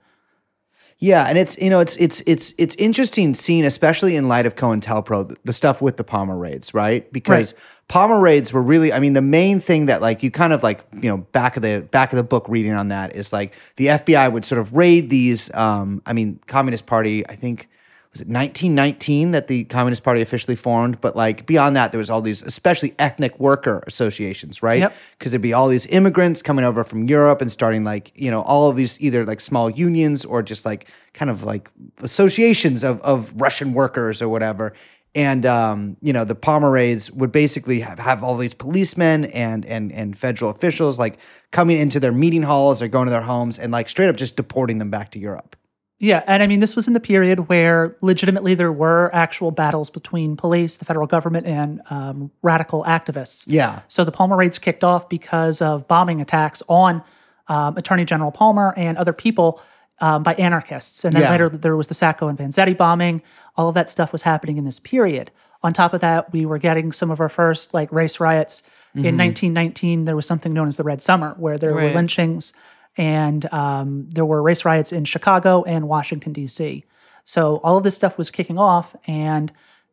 [0.98, 4.56] Yeah, and it's you know it's it's it's it's interesting seeing, especially in light of
[4.56, 7.10] COINTELPRO, the, the stuff with the Palmer raids, right?
[7.12, 7.60] Because Right.
[7.88, 10.84] Palmer raids were really, I mean, the main thing that like you kind of like
[10.94, 13.86] you know back of the back of the book reading on that is like the
[13.86, 15.52] FBI would sort of raid these.
[15.54, 17.68] Um, I mean, Communist Party, I think
[18.14, 22.10] was it 1919 that the Communist Party officially formed, but like beyond that, there was
[22.10, 24.78] all these, especially ethnic worker associations, right?
[24.78, 24.94] Yep.
[25.18, 28.42] because there'd be all these immigrants coming over from Europe and starting like you know
[28.42, 33.00] all of these either like small unions or just like kind of like associations of
[33.00, 34.74] of Russian workers or whatever.
[35.16, 39.66] And um, you know the Palmer raids would basically have, have all these policemen and
[39.66, 41.18] and and federal officials like
[41.50, 44.36] coming into their meeting halls or going to their homes and like straight up just
[44.36, 45.56] deporting them back to Europe.
[46.04, 49.88] Yeah, and I mean, this was in the period where legitimately there were actual battles
[49.88, 53.46] between police, the federal government, and um, radical activists.
[53.48, 53.80] Yeah.
[53.88, 57.02] So the Palmer raids kicked off because of bombing attacks on
[57.48, 59.62] um, Attorney General Palmer and other people
[60.00, 61.06] um, by anarchists.
[61.06, 61.30] And then Yeah.
[61.30, 63.22] later there was the Sacco and Vanzetti bombing.
[63.56, 65.30] All of that stuff was happening in this period.
[65.62, 68.62] On top of that, we were getting some of our first like race riots.
[68.94, 72.52] In 1919, there was something known as the Red Summer, where there were lynchings
[72.96, 76.84] and um, there were race riots in Chicago and Washington, D.C.
[77.24, 79.52] So all of this stuff was kicking off, and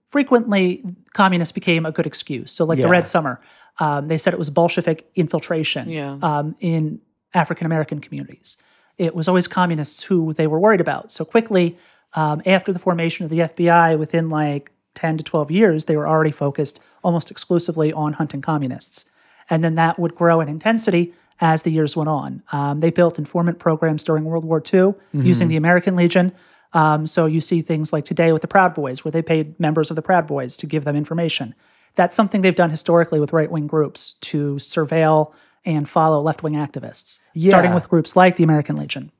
[0.09, 0.83] frequently
[1.13, 2.51] communists became a good excuse.
[2.51, 2.85] So, like Yeah.
[2.85, 3.39] the Red Summer,
[3.79, 6.17] um, they said it was Bolshevik infiltration Yeah.
[6.21, 6.99] um, in
[7.33, 8.57] African American communities.
[8.97, 11.11] It was always communists who they were worried about.
[11.11, 11.77] So, quickly
[12.13, 16.07] um, after the formation of the FBI, within like 10 to 12 years, they were
[16.07, 19.09] already focused almost exclusively on hunting communists.
[19.49, 22.43] And then that would grow in intensity as the years went on.
[22.51, 26.31] Um, they built informant programs during World War II using the American Legion.
[26.73, 29.89] Um, so you see things like today with the Proud Boys, where they paid members
[29.89, 31.53] of the Proud Boys to give them information.
[31.95, 35.33] That's something they've done historically with right wing groups to surveil
[35.65, 39.11] and follow left wing activists, starting with groups like the American Legion.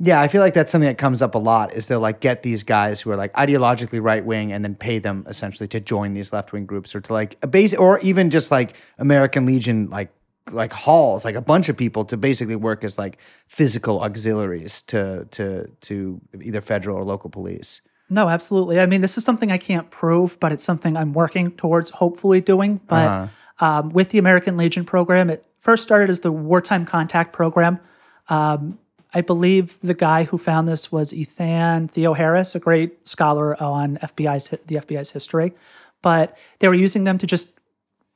[0.00, 1.74] Yeah, I feel like that's something that comes up a lot.
[1.74, 5.00] Is they'll like get these guys who are like ideologically right wing and then pay
[5.00, 8.30] them essentially to join these left wing groups or to like a base or even
[8.30, 10.12] just like American Legion like
[10.52, 15.26] like halls, like a bunch of people to basically work as like physical auxiliaries to
[15.32, 17.82] to to either federal or local police.
[18.10, 18.80] No, absolutely.
[18.80, 22.40] I mean, this is something I can't prove, but it's something I'm working towards hopefully
[22.40, 22.80] doing.
[22.86, 23.28] But
[23.60, 27.80] um, with the American Legion program, it first started as the Wartime Contact Program.
[28.28, 28.78] Um,
[29.12, 34.48] I believe the guy who found this was Athan Theoharis, a great scholar on FBI's
[34.48, 35.54] the FBI's history.
[36.02, 37.58] But they were using them to just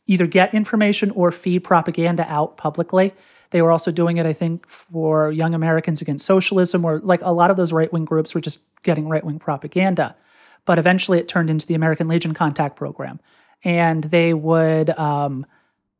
[0.06, 3.14] either get information or feed propaganda out publicly.
[3.50, 7.32] They were also doing it, I think, for young Americans against socialism, or like a
[7.32, 10.16] lot of those right wing groups were just getting right wing propaganda.
[10.64, 13.20] but eventually it turned into the American Legion Contact Program.
[13.64, 15.46] And they would um,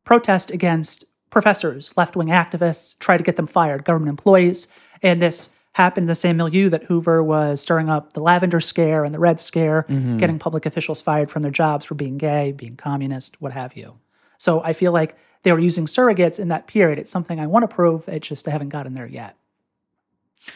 [0.05, 4.73] protest against professors, left wing activists, try to get them fired, government employees.
[5.03, 9.05] And this happened in the same milieu that Hoover was stirring up the lavender scare
[9.05, 10.19] and the red scare, mm-hmm.
[10.19, 13.99] getting public officials fired from their jobs for being gay, being communist, what have you.
[14.39, 16.99] So I feel like they were using surrogates in that period.
[16.99, 18.09] It's something I want to prove.
[18.09, 19.37] It's just I haven't gotten there yet.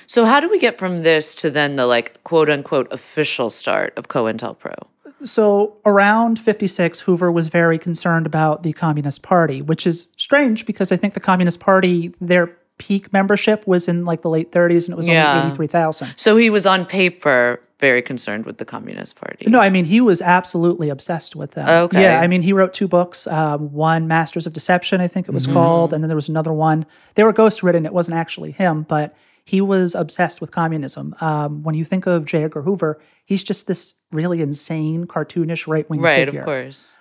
[0.07, 3.95] So how do we get from this to then the like quote unquote official start
[3.97, 4.75] of COINTELPRO?
[5.23, 10.93] So around 56, Hoover was very concerned about the Communist Party, which is strange because
[10.93, 14.93] I think the Communist Party, their peak membership was in like the late 30s and
[14.93, 15.35] it was Yeah.
[15.39, 16.09] only 83,000.
[16.17, 19.47] So he was on paper very concerned with the Communist Party.
[19.49, 21.69] No, I mean, he was absolutely obsessed with them.
[21.69, 22.03] Okay.
[22.03, 25.33] Yeah, I mean, he wrote two books um, one, Masters of Deception, I think it
[25.33, 25.55] was Mm-hmm.
[25.55, 26.87] called, and then there was another one.
[27.17, 27.85] They were ghostwritten.
[27.85, 31.15] It wasn't actually him, but he was obsessed with communism.
[31.21, 32.45] Um, when you think of J.
[32.45, 36.45] Edgar Hoover, he's just this really insane, cartoonish right wing right, figure.
[36.45, 36.97] Right, of course.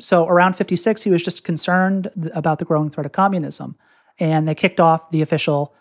[0.00, 3.76] So around 56, he was just concerned th- about the growing threat of communism.
[4.18, 5.74] And they kicked off the official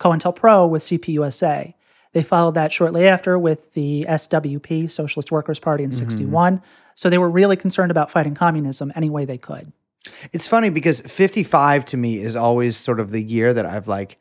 [0.00, 1.74] COINTELPRO with CPUSA.
[2.12, 6.10] They followed that shortly after with the SWP, Socialist Workers' Party, in mm-hmm.
[6.10, 6.62] 61.
[6.94, 9.72] So they were really concerned about fighting communism any way they could.
[10.32, 14.18] It's funny because 55 to me is always sort of the year that I've like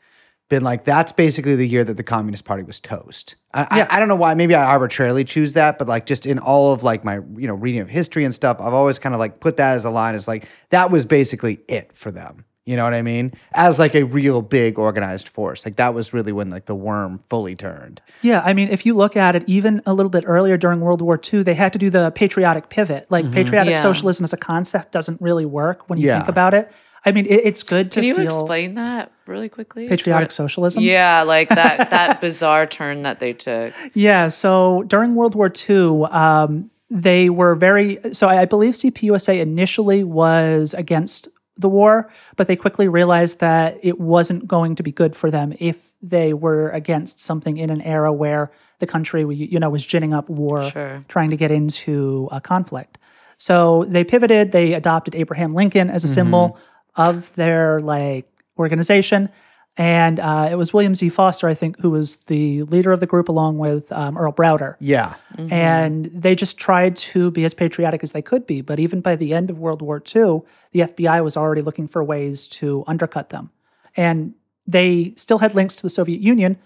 [0.48, 3.36] been like, that's basically the year that the Communist Party was toast.
[3.54, 3.88] I, Yeah.
[3.90, 4.34] I, I don't know why.
[4.36, 7.56] Maybe I arbitrarily choose that, but like just in all of like my, you know,
[7.56, 10.14] reading of history and stuff, I've always kind of like put that as a line
[10.14, 12.46] as like, that was basically it for them.
[12.66, 13.34] You know what I mean?
[13.56, 15.66] As like a real big organized force.
[15.66, 18.02] Like that was really when like the worm fully turned.
[18.22, 21.02] Yeah, I mean, if you look at it, even a little bit earlier during World
[21.02, 23.08] War II, they had to do the patriotic pivot.
[23.10, 23.80] Like patriotic Yeah.
[23.80, 26.18] socialism as a concept doesn't really work when you Yeah.
[26.20, 26.72] think about it.
[27.04, 29.88] I mean, it, it's good to Can you feel explain that really quickly?
[29.88, 30.84] patriotic Toward- socialism.
[30.84, 33.74] Yeah, like that that bizarre turn that they took.
[33.96, 34.28] Yeah.
[34.28, 37.98] So during World War II, um, they were very.
[38.14, 41.28] So I I believe CPUSA initially was against
[41.62, 45.54] the war, but they quickly realized that it wasn't going to be good for them
[45.60, 50.14] if they were against something in an era where the country, you know, was ginning
[50.14, 51.02] up war, Sure.
[51.08, 52.98] trying to get into a conflict.
[53.38, 54.52] So they pivoted.
[54.52, 56.14] They adopted Abraham Lincoln as a mm-hmm.
[56.14, 56.60] symbol
[56.96, 59.30] of their like organization.
[59.78, 61.10] And uh, it was William Z.
[61.10, 64.76] Foster, I think, who was the leader of the group, along with um, Earl Browder.
[64.80, 65.16] Yeah.
[65.50, 68.62] And they just tried to be as patriotic as they could be.
[68.62, 72.04] But even by the end of World War II, the FBI was already looking for
[72.04, 73.50] ways to undercut them.
[73.96, 74.34] And
[74.68, 76.58] they still had links to the Soviet Union,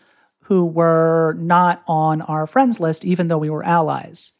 [0.41, 4.33] who were not on our friends list, even though we were allies.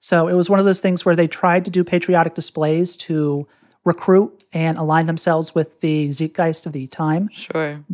[0.00, 3.46] So it was one of those things where they tried to do patriotic displays to
[3.84, 7.84] recruit and align themselves with the zeitgeist of the time Sure.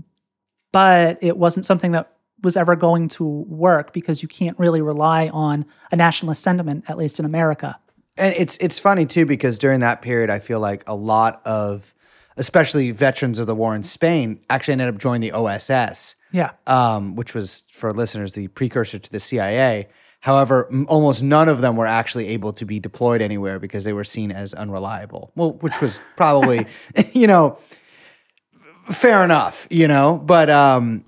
[0.72, 2.10] But it wasn't something that
[2.42, 6.98] was ever going to work because you can't really rely on a nationalist sentiment, at
[6.98, 7.78] least in America.
[8.16, 11.94] And it's it's funny too because during that period, I feel like a lot of,
[12.36, 16.50] especially veterans of the war in Spain, actually ended up joining the OSS, Yeah.
[16.66, 19.88] um, which was for listeners the precursor to the CIA.
[20.20, 23.92] However, m- almost none of them were actually able to be deployed anywhere because they
[23.92, 25.32] were seen as unreliable.
[25.34, 26.66] Well, which was probably,
[27.12, 27.58] you know,
[28.90, 30.20] fair enough, you know.
[30.24, 31.04] But um,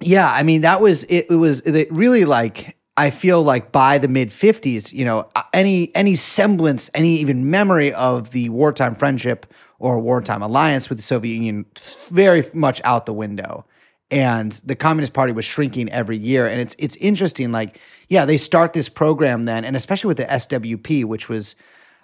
[0.00, 3.98] yeah, I mean that was it, it was it really like I feel like by
[3.98, 9.52] the mid 50s, you know, any any semblance, any even memory of the wartime friendship
[9.78, 11.66] or wartime alliance with the Soviet Union
[12.08, 13.66] very much out the window.
[14.10, 16.46] And the Communist Party was shrinking every year.
[16.46, 20.26] And it's it's interesting, like, yeah, they start this program then, and especially with the
[20.26, 21.56] SWP, which was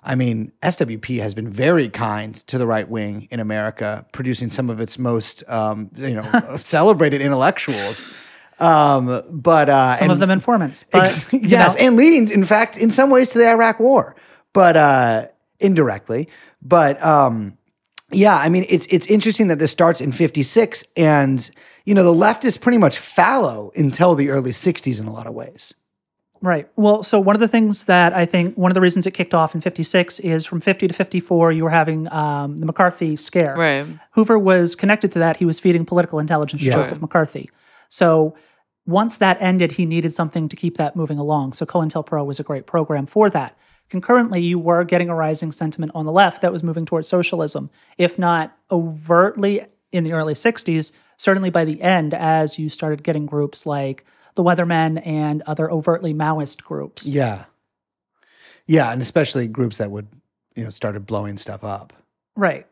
[0.03, 4.71] I mean, SWP has been very kind to the right wing in America, producing some
[4.71, 8.09] of its most, um, you know, celebrated intellectuals.
[8.59, 10.83] Um, but uh, Some and- of them informants.
[10.85, 14.17] But Ex- yes, know, and leading, in fact, in some ways to the Iraq War,
[14.53, 15.29] but uh,
[15.61, 16.29] indirectly.
[16.63, 17.57] But um,
[18.11, 21.51] yeah, I mean, it's it's interesting that this starts in '56, and
[21.87, 25.27] you know, the left is pretty much fallow until the early '60s in a lot
[25.27, 25.73] of ways.
[26.43, 26.69] Right.
[26.77, 29.35] Well, so one of the things that I think one of the reasons it kicked
[29.35, 33.55] off in 56 is from 50 to 54, you were having um, the McCarthy scare.
[33.55, 33.87] Right.
[34.13, 35.37] Hoover was connected to that.
[35.37, 37.51] He was feeding political intelligence to Joseph McCarthy.
[37.91, 38.35] So
[38.87, 41.53] once that ended, he needed something to keep that moving along.
[41.53, 43.57] So COINTELPRO was a great program for that.
[43.91, 47.71] Concurrently, you were getting a rising sentiment on the left that was moving towards socialism,
[47.99, 53.27] if not overtly in the early 60s, certainly by the end, as you started getting
[53.27, 57.09] groups like the Weathermen and other overtly Maoist groups.
[57.09, 57.45] Yeah,
[58.67, 60.09] yeah, and especially groups that would,
[60.55, 61.93] you know, started blowing stuff up.
[62.37, 62.67] Right.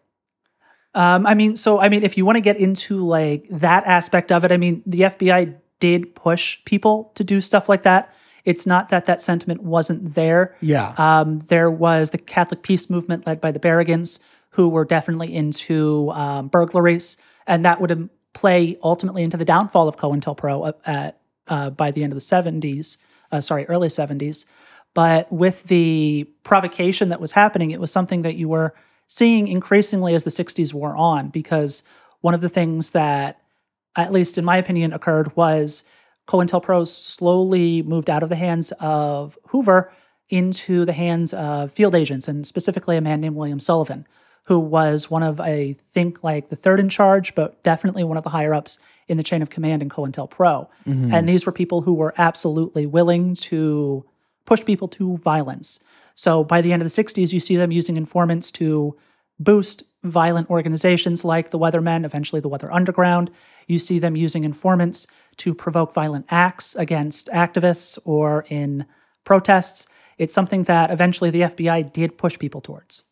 [0.94, 4.32] Um, I mean, so I mean, if you want to get into like that aspect
[4.32, 8.14] of it, I mean, the FBI did push people to do stuff like that.
[8.44, 10.56] It's not that that sentiment wasn't there.
[10.60, 10.94] Yeah.
[10.96, 16.10] Um, there was the Catholic peace movement led by the Berrigans, who were definitely into
[16.12, 21.17] um, burglaries, and that would um, play ultimately into the downfall of COINTELPRO at
[21.48, 22.98] uh, by the end of the 70s,
[23.32, 24.46] uh, sorry, early 70s.
[24.94, 28.74] But with the provocation that was happening, it was something that you were
[29.06, 31.82] seeing increasingly as the 60s wore on, because
[32.20, 33.40] one of the things that,
[33.96, 35.88] at least in my opinion, occurred was
[36.26, 39.92] COINTELPRO slowly moved out of the hands of Hoover
[40.28, 44.06] into the hands of field agents, and specifically a man named William Sullivan,
[44.44, 48.24] who was one of, I think, like the third in charge, but definitely one of
[48.24, 48.78] the higher ups
[49.08, 50.68] in the chain of command in COINTELPRO.
[50.86, 51.12] Mm-hmm.
[51.12, 54.04] And these were people who were absolutely willing to
[54.44, 55.82] push people to violence.
[56.14, 58.96] So by the end of the 60s, you see them using informants to
[59.38, 63.30] boost violent organizations like the Weathermen, eventually the Weather Underground.
[63.66, 65.06] You see them using informants
[65.38, 68.86] to provoke violent acts against activists or in
[69.24, 69.88] protests.
[70.18, 73.04] It's something that eventually the FBI did push people towards.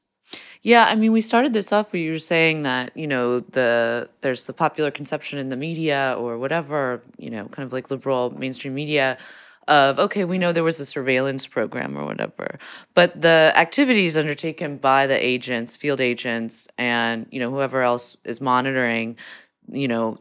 [0.63, 4.09] Yeah, I mean, we started this off where you were saying that you know the
[4.21, 8.31] there's the popular conception in the media or whatever, you know, kind of like liberal
[8.31, 9.19] mainstream media
[9.69, 12.59] of okay, we know there was a surveillance program or whatever,
[12.95, 18.41] but the activities undertaken by the agents, field agents, and you know whoever else is
[18.41, 19.17] monitoring,
[19.71, 20.19] you know,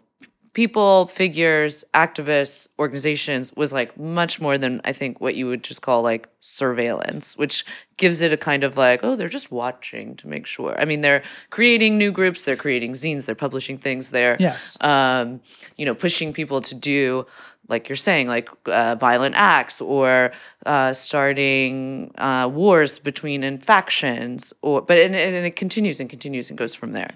[0.55, 5.81] people, figures, activists, organizations was like much more than I think what you would just
[5.81, 7.65] call like surveillance, which
[7.97, 10.73] gives it a kind of like, oh, they're just watching to make sure.
[10.79, 14.81] I mean, they're creating new groups, they're creating zines, they're publishing things, they're Yes.
[14.81, 15.41] um,
[15.75, 17.27] you know, pushing people to do,
[17.67, 20.31] like you're saying, like uh, violent acts or
[20.65, 26.57] uh, starting uh, wars between factions, or but and, and it continues and continues and
[26.57, 27.11] goes from there.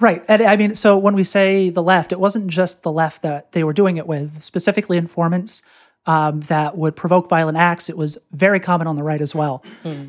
[0.00, 0.24] Right.
[0.28, 3.52] And I mean, so when we say the left, it wasn't just the left that
[3.52, 5.62] they were doing it with, specifically informants
[6.06, 7.90] um, that would provoke violent acts.
[7.90, 9.62] It was very common on the right as well.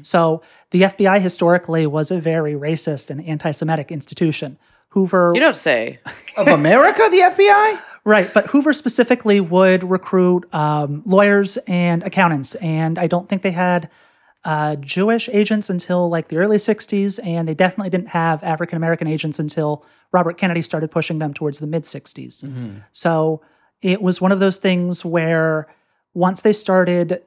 [0.04, 4.58] So the FBI historically was a very racist and anti Semitic institution.
[4.90, 5.32] Hoover.
[5.34, 6.00] You don't say.
[6.38, 7.82] of America, the FBI?
[8.04, 13.52] Right, but Hoover specifically would recruit um, lawyers and accountants, and I don't think they
[13.52, 13.90] had
[14.44, 19.08] uh, Jewish agents until like the early '60s, and they definitely didn't have African American
[19.08, 22.82] agents until Robert Kennedy started pushing them towards the mid '60s.
[22.92, 23.42] So
[23.82, 25.68] it was one of those things where
[26.14, 27.22] once they started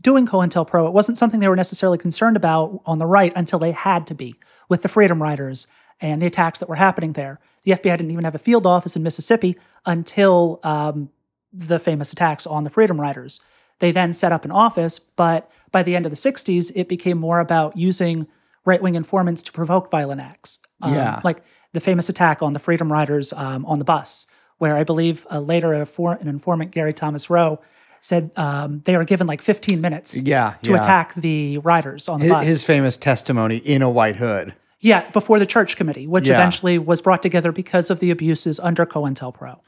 [0.00, 3.72] doing COINTELPRO, it wasn't something they were necessarily concerned about on the right until they
[3.72, 4.36] had to be
[4.68, 5.66] with the Freedom Riders
[6.00, 7.40] and the attacks that were happening there.
[7.64, 11.10] The FBI didn't even have a field office in Mississippi until um,
[11.52, 13.40] the famous attacks on the Freedom Riders.
[13.80, 17.18] They then set up an office, but by the end of the 60s, it became
[17.18, 18.26] more about using
[18.64, 20.60] right wing informants to provoke violent acts.
[20.82, 21.20] Um, Yeah.
[21.24, 24.26] Like the famous attack on the Freedom Riders um, on the bus,
[24.58, 27.60] where I believe uh, later a for- an informant, Gary Thomas Rowe,
[28.00, 30.78] said um, they were given like 15 minutes Yeah, to yeah.
[30.80, 32.46] attack the riders on the His, bus.
[32.46, 34.54] his famous testimony in a white hood.
[34.80, 36.34] yeah, before the church committee, which Yeah.
[36.36, 39.58] eventually was brought together because of the abuses under COINTELPRO.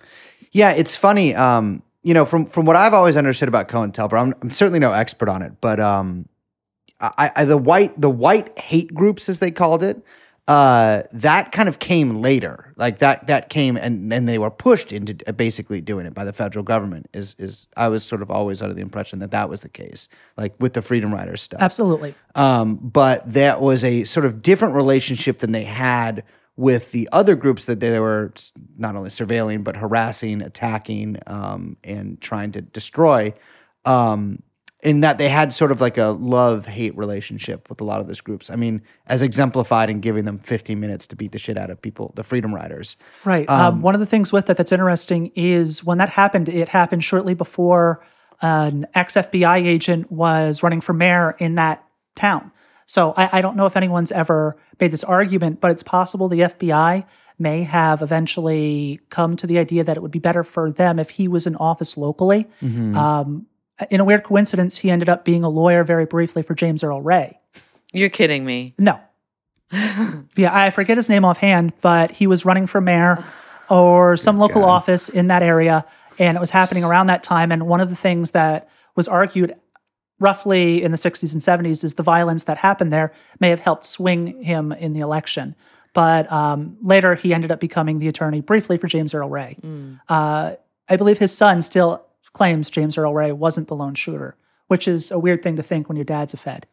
[0.52, 1.34] Yeah, it's funny.
[1.34, 4.92] Um, you know, from from what I've always understood about COINTELPRO, I'm, I'm certainly no
[4.92, 6.28] expert on it, but um,
[7.00, 10.02] I, I the white the white hate groups as they called it,
[10.48, 12.72] uh, that kind of came later.
[12.76, 16.32] Like that that came and and they were pushed into basically doing it by the
[16.32, 17.08] federal government.
[17.12, 20.08] Is is I was sort of always under the impression that that was the case,
[20.36, 21.60] like with the Freedom Riders stuff.
[21.60, 22.14] Absolutely.
[22.34, 26.24] Um, but that was a sort of different relationship than they had
[26.60, 28.30] with the other groups that they were
[28.76, 33.32] not only surveilling but harassing, attacking, um, and trying to destroy.
[33.86, 34.42] Um,
[34.82, 38.06] in that they had sort of like a love hate relationship with a lot of
[38.06, 38.50] those groups.
[38.50, 41.80] I mean, as exemplified in giving them 15 minutes to beat the shit out of
[41.80, 42.96] people, the Freedom Riders.
[43.24, 43.48] Right.
[43.48, 47.04] Um, one of the things with it that's interesting is when that happened, it happened
[47.04, 48.04] shortly before
[48.42, 52.52] an ex FBI agent was running for mayor in that town.
[52.90, 56.40] So I, I don't know if anyone's ever made this argument, but it's possible the
[56.40, 57.06] FBI
[57.38, 61.10] may have eventually come to the idea that it would be better for them if
[61.10, 62.48] he was in office locally.
[62.96, 63.46] Um,
[63.92, 67.00] in a weird coincidence, he ended up being a lawyer very briefly for James Earl
[67.00, 67.38] Ray.
[67.92, 68.74] You're kidding me.
[68.80, 68.98] No.
[70.36, 73.22] yeah, I forget his name offhand, but he was running for mayor
[73.68, 75.84] or some local office in that area,
[76.18, 77.52] and it was happening around that time.
[77.52, 79.54] And one of the things that was argued
[80.20, 83.84] roughly in the 60s and 70s is the violence that happened there may have helped
[83.84, 85.56] swing him in the election.
[85.92, 89.56] But um, later, he ended up becoming the attorney briefly for James Earl Ray.
[90.08, 90.54] Uh,
[90.88, 94.36] I believe his son still claims James Earl Ray wasn't the lone shooter,
[94.68, 96.66] which is a weird thing to think when your dad's a Fed.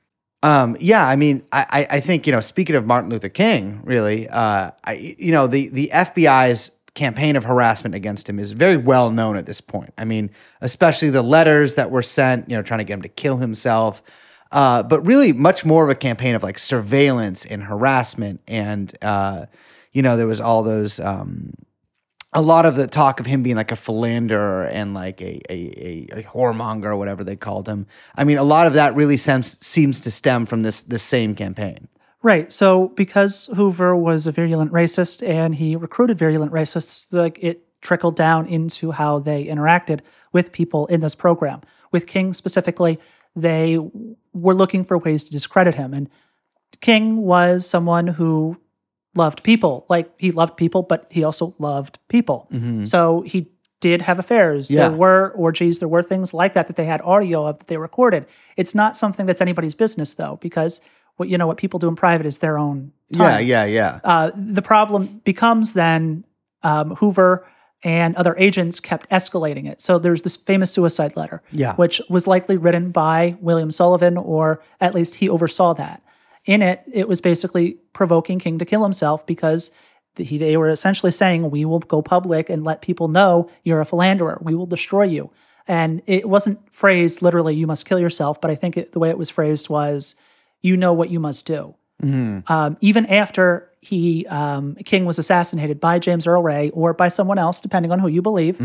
[0.43, 2.41] Um, yeah, I mean, I, I- I think you know.
[2.41, 7.45] Speaking of Martin Luther King, really, uh, I, you know, the the FBI's campaign of
[7.45, 9.93] harassment against him is very well known at this point.
[9.98, 10.32] I mean,
[10.62, 14.02] especially the letters that were sent, you know, trying to get him to kill himself.
[14.52, 19.45] Uh, but really, much more of a campaign of like surveillance and harassment, and uh,
[19.91, 21.00] you know, there was all those.
[21.00, 21.54] Um,
[22.34, 26.08] a lot of the talk of him being like a philanderer and like a, a,
[26.14, 27.88] a, a whoremonger or whatever they called him.
[28.16, 31.36] I mean, a lot of that really seems seems to stem from this this same
[31.36, 31.88] campaign.
[32.24, 32.51] Right.
[32.51, 38.15] So because Hoover was a virulent racist and he recruited virulent racists, like it trickled
[38.15, 40.01] down into how they interacted
[40.34, 41.61] with people in this program.
[41.91, 42.99] With King specifically,
[43.36, 43.78] they
[44.34, 45.93] were looking for ways to discredit him.
[45.93, 46.09] And
[46.82, 48.57] King was someone who
[49.15, 49.86] loved people.
[49.89, 52.47] Like he loved people, but he also loved people.
[52.51, 52.84] Mm-hmm.
[52.84, 54.72] So he did have affairs.
[54.72, 54.89] Yeah.
[54.89, 57.78] There were orgies, there were things like that that they had audio of that they
[57.78, 58.26] recorded.
[58.57, 60.82] It's not something that's anybody's business though, because
[61.18, 63.45] what you know what people do in private is their own Yeah, time.
[63.45, 63.99] yeah, yeah.
[64.03, 66.24] Uh, the problem becomes then
[66.63, 67.45] um, Hoover
[67.84, 69.82] and other agents kept escalating it.
[69.82, 71.76] So there's this famous suicide letter, Yeah.
[71.76, 76.01] which was likely written by William Sullivan, or at least he oversaw that.
[76.45, 79.76] In it, it was basically provoking King to kill himself because
[80.15, 83.86] he, they were essentially saying, "We will go public and let people know you're a
[83.86, 84.39] philanderer.
[84.41, 85.30] We will destroy you."
[85.68, 89.09] And it wasn't phrased literally, "You must kill yourself," but I think it, the way
[89.09, 90.15] it was phrased was,
[90.62, 91.76] "You know what you must do."
[92.47, 97.39] um, even after he um, King was assassinated by James Earl Ray or by someone
[97.39, 98.60] else, depending on who you believe.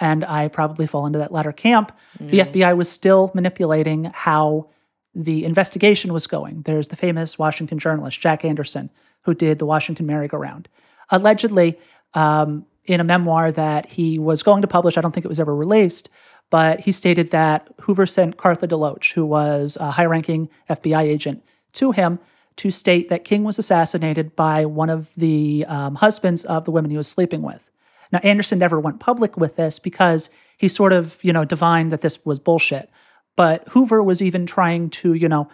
[0.00, 1.96] And I probably fall into that latter camp.
[2.18, 4.70] The FBI was still manipulating how
[5.14, 6.62] the investigation was going.
[6.62, 8.90] There's the famous Washington journalist Jack Anderson
[9.22, 10.68] who did the Washington merry-go-round.
[11.10, 11.78] Allegedly,
[12.14, 15.38] um, in a memoir that he was going to publish, I don't think it was
[15.38, 16.08] ever released,
[16.52, 21.42] but he stated that Hoover sent Cartha DeLoach, who was a high-ranking FBI agent,
[21.72, 22.18] to him
[22.56, 26.90] to state that King was assassinated by one of the um, husbands of the women
[26.90, 27.70] he was sleeping with.
[28.12, 30.28] Now, Anderson never went public with this because
[30.58, 32.90] he sort of, you know, divined that this was bullshit.
[33.34, 35.48] But Hoover was even trying to, you know,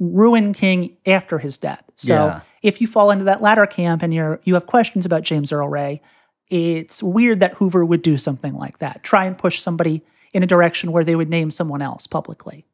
[0.00, 1.84] ruin King after his death.
[1.94, 2.40] So Yeah.
[2.64, 5.68] if you fall into that latter camp and you're you have questions about James Earl
[5.68, 6.02] Ray,
[6.50, 9.04] it's weird that Hoover would do something like that.
[9.04, 10.02] Try and push somebody
[10.32, 12.66] in a direction where they would name someone else publicly.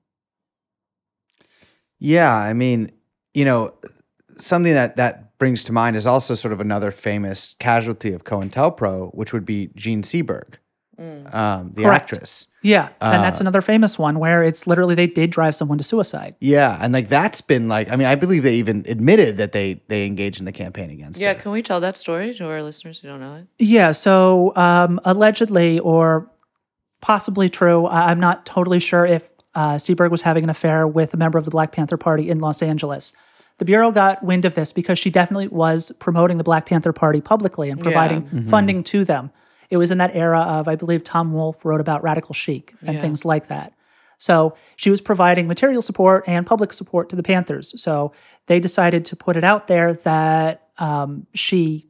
[1.99, 2.91] Yeah, I mean,
[3.35, 3.75] you know,
[4.39, 9.15] something that that brings to mind is also sort of another famous casualty of COINTELPRO,
[9.15, 10.55] which would be Jean Seberg,
[10.99, 12.13] um, the Correct.
[12.13, 12.47] actress.
[12.65, 16.37] Yeah, and that's another famous one where it's literally they did drive someone to suicide.
[16.41, 19.81] Yeah, and like that's been like, I mean, I believe they even admitted that they
[19.89, 21.41] they engaged in the campaign against Yeah, her.
[21.41, 23.47] can we tell that story to our listeners who don't know it?
[23.59, 26.31] Yeah, so um, allegedly or
[27.03, 31.19] possibly true, I'm not totally sure if uh, Seberg was having an affair with a
[31.19, 33.15] member of the Black Panther Party in Los Angeles.
[33.59, 37.21] The Bureau got wind of this because she definitely was promoting the Black Panther Party
[37.21, 39.31] publicly and providing funding to them.
[39.69, 43.01] It was in that era of, I believe, Tom Wolfe wrote about radical chic and
[43.01, 43.75] things like that.
[44.17, 47.81] So she was providing material support and public support to the Panthers.
[47.83, 48.13] So
[48.47, 51.89] they decided to put it out there that um, she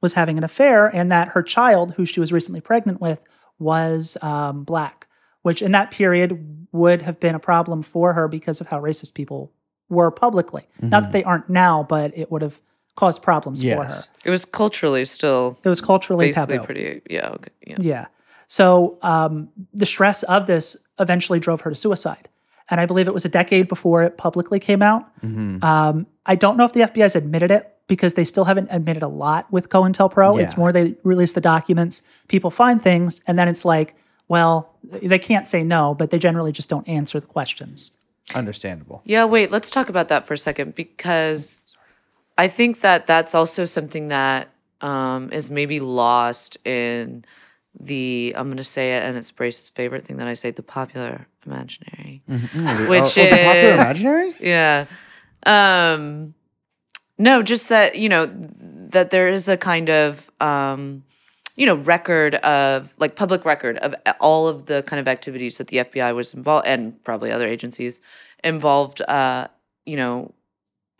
[0.00, 3.20] was having an affair and that her child, who she was recently pregnant with,
[3.58, 5.06] was um, black,
[5.42, 9.14] which in that period would have been a problem for her because of how racist
[9.14, 9.52] people
[9.88, 10.66] were publicly.
[10.80, 12.60] Not that they aren't now, but it would have
[12.96, 14.02] caused problems for her.
[14.24, 16.66] It was culturally still It was culturally basically taboo.
[16.66, 17.02] pretty.
[17.08, 17.28] Yeah.
[17.30, 17.50] Okay.
[17.66, 17.76] Yeah.
[17.78, 18.06] Yeah.
[18.48, 22.28] So um, the stress of this eventually drove her to suicide.
[22.68, 25.08] And I believe it was a decade before it publicly came out.
[25.22, 29.02] Um, I don't know if the FBI has admitted it because they still haven't admitted
[29.02, 30.40] a lot with COINTELPRO.
[30.40, 33.94] It's more they release the documents, people find things, and then it's like,
[34.28, 37.96] well, they can't say no, but they generally just don't answer the questions.
[38.34, 39.02] Understandable.
[39.04, 41.62] Yeah, wait, let's talk about that for a second because
[42.36, 44.48] I think that that's also something that
[44.80, 47.24] um, is maybe lost in
[47.78, 50.62] the, I'm going to say it, and it's Brace's favorite thing that I say, the
[50.62, 53.14] popular imaginary, which oh, is.
[53.14, 54.34] the popular imaginary?
[54.40, 54.86] Yeah.
[55.44, 56.34] Um,
[57.18, 61.04] no, just that, you know, that there is a kind of, um,
[61.56, 65.68] you know, record of like public record of all of the kind of activities that
[65.68, 68.00] the FBI was involved and probably other agencies
[68.44, 69.48] involved, uh,
[69.86, 70.34] you know,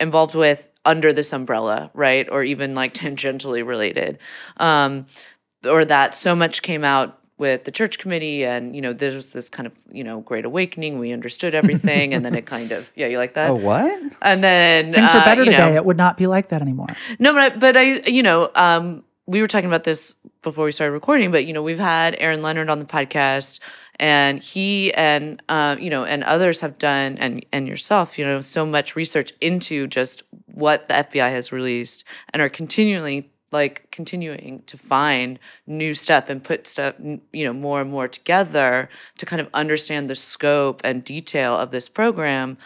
[0.00, 2.28] involved with under this umbrella, right?
[2.30, 4.18] Or even like tangentially related.
[4.56, 5.06] Um,
[5.66, 9.32] or that so much came out with the church committee and you know there was
[9.34, 12.90] this kind of you know great awakening we understood everything and then it kind of
[12.94, 14.00] yeah you like that Oh, what?
[14.22, 15.74] and then Things uh, are better you know, today.
[15.76, 16.88] It would not be like that anymore.
[17.18, 20.72] no, but I, but I, you know, um, we were talking about this before we
[20.72, 23.58] started recording, but you know, we've had Aaron Leonard on the podcast,
[23.98, 28.40] and he and uh, you know, and others have done, and and yourself, you know,
[28.40, 34.62] so much research into just what the FBI has released and are continually like continuing
[34.66, 36.94] to find new stuff and put stuff
[37.32, 38.88] you know more and more together
[39.18, 42.58] to kind of understand the scope and detail of this program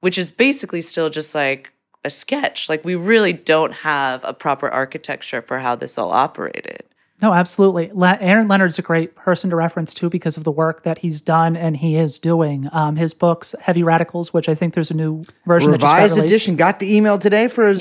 [0.00, 1.72] which is basically still just like
[2.04, 2.68] a sketch.
[2.68, 6.84] Like we really don't have a proper architecture for how this all operated
[7.20, 7.90] No, absolutely.
[7.92, 11.20] Le- Aaron Leonard's a great person to reference too because of the work that he's
[11.20, 12.68] done and he is doing.
[12.72, 16.00] Um, his books, Heavy Radicals, which I think there's a new version that just got
[16.02, 16.54] revised edition.
[16.54, 17.76] Got the email today for a, a-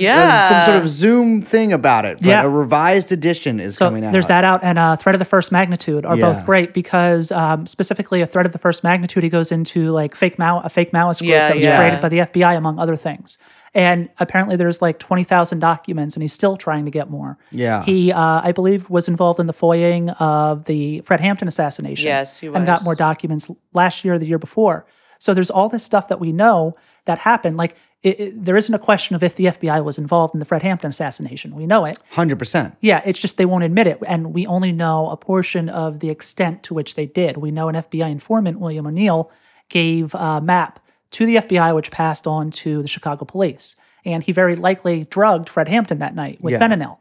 [0.50, 2.18] some sort of Zoom thing about it.
[2.18, 2.44] But Yeah.
[2.46, 4.12] a revised edition is So coming out.
[4.12, 6.34] there's that out, and uh, Threat of the First Magnitude are Yeah.
[6.34, 10.16] both great because um, specifically a Threat of the First Magnitude, he goes into like
[10.16, 11.78] fake Mao, a fake Maoist group Yeah, that was yeah.
[11.78, 13.38] created by the FBI, among other things.
[13.78, 17.38] And apparently, there's like twenty thousand documents, and he's still trying to get more.
[17.52, 17.84] Yeah.
[17.84, 22.08] he, uh, I believe, was involved in the foying of the Fred Hampton assassination.
[22.08, 22.58] Yes, he was.
[22.58, 24.88] and got more documents last year or the year before.
[25.20, 26.74] So there's all this stuff that we know
[27.06, 27.56] that happened.
[27.58, 30.46] Like it, it- there isn't a question of if the FBI was involved in the
[30.46, 31.56] Fred Hampton assassination.
[31.56, 32.00] We know it.
[32.12, 32.76] hundred percent.
[32.82, 34.00] Yeah, it's just they won't admit it.
[34.08, 37.38] And we only know a portion of the extent to which they did.
[37.38, 39.30] We know an FBI informant, William O'Neal,
[39.70, 40.80] gave a map
[41.12, 43.76] to the FBI, which passed on to the Chicago police.
[44.06, 46.60] And he very likely drugged Fred Hampton that night with Yeah.
[46.60, 46.98] fentanyl.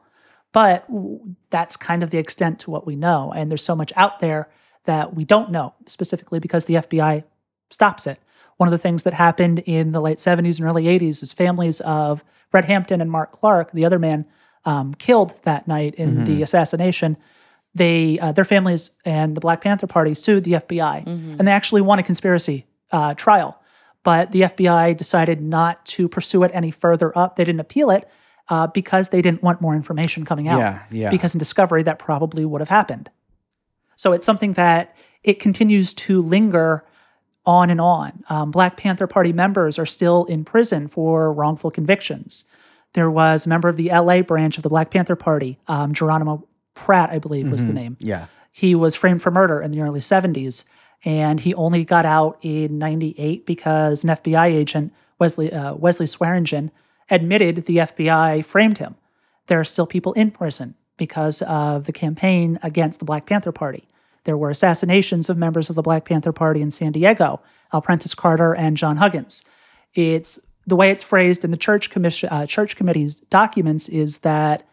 [0.53, 0.87] But
[1.51, 3.33] that's kind of the extent to what we know.
[3.35, 4.49] And there's so much out there
[4.85, 7.25] that we don't know, specifically because the FBI
[7.71, 8.19] stops it.
[8.57, 11.81] One of the things that happened in the late 70s and early 80s is families
[11.83, 14.25] of Fred Hampton and Mark Clark, the other man
[14.65, 17.17] um, killed that night in the assassination,
[17.75, 21.83] they uh, their families and the Black Panther Party sued the FBI, and they actually
[21.83, 23.56] won a conspiracy uh, trial.
[24.07, 27.35] But the FBI decided not to pursue it any further up.
[27.35, 28.09] They didn't appeal it
[28.49, 30.61] uh, because they didn't want more information coming out.
[30.61, 31.11] Yeah, yeah.
[31.11, 33.11] Because in discovery, that probably would have happened.
[33.97, 34.95] So it's something that
[35.25, 36.85] it continues to linger
[37.45, 38.23] on and on.
[38.29, 42.45] Um, Black Panther Party members are still in prison for wrongful convictions.
[42.93, 46.47] There was a member of the LA branch of the Black Panther Party, um, Geronimo
[46.75, 47.97] Pratt, I believe was the name.
[47.99, 48.27] Yeah.
[48.53, 50.65] He was framed for murder in the early 70s,
[51.05, 56.71] and he only got out in 98 because an FBI agent, Wesley, uh, Wesley Swearingen,
[57.11, 58.97] admitted the FBI framed him.
[59.47, 63.87] There are still people in prison because of the campaign against the Black Panther Party.
[64.25, 67.41] There were assassinations of members of the Black Panther Party in San Diego,
[67.73, 69.45] Alprentice Carter and John Huggins.
[69.95, 74.67] It's the way it's phrased in the church commission, uh, church committee's documents is that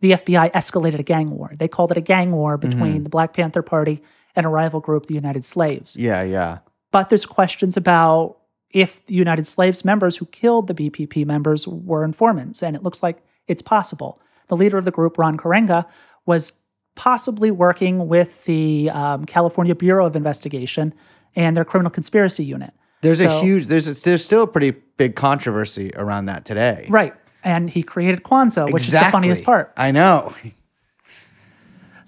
[0.00, 1.52] the FBI escalated a gang war.
[1.56, 4.02] They called it a gang war between the Black Panther Party
[4.38, 5.96] and a rival group, the United Slaves.
[5.96, 6.22] Yeah.
[6.22, 6.58] Yeah.
[6.92, 8.38] But there's questions about
[8.70, 13.02] if the United Slaves members who killed the BPP members were informants, and it looks
[13.02, 14.20] like it's possible.
[14.46, 15.84] The leader of the group, Ron Karenga,
[16.24, 16.60] was
[16.94, 20.94] possibly working with the um, California Bureau of Investigation
[21.36, 22.72] and their criminal conspiracy unit.
[23.02, 23.66] There's So- a huge.
[23.66, 26.86] There's a, there's still a pretty big controversy around that today.
[26.88, 27.14] Right.
[27.44, 29.72] And he created Kwanzaa, which is the funniest part.
[29.76, 30.34] I know.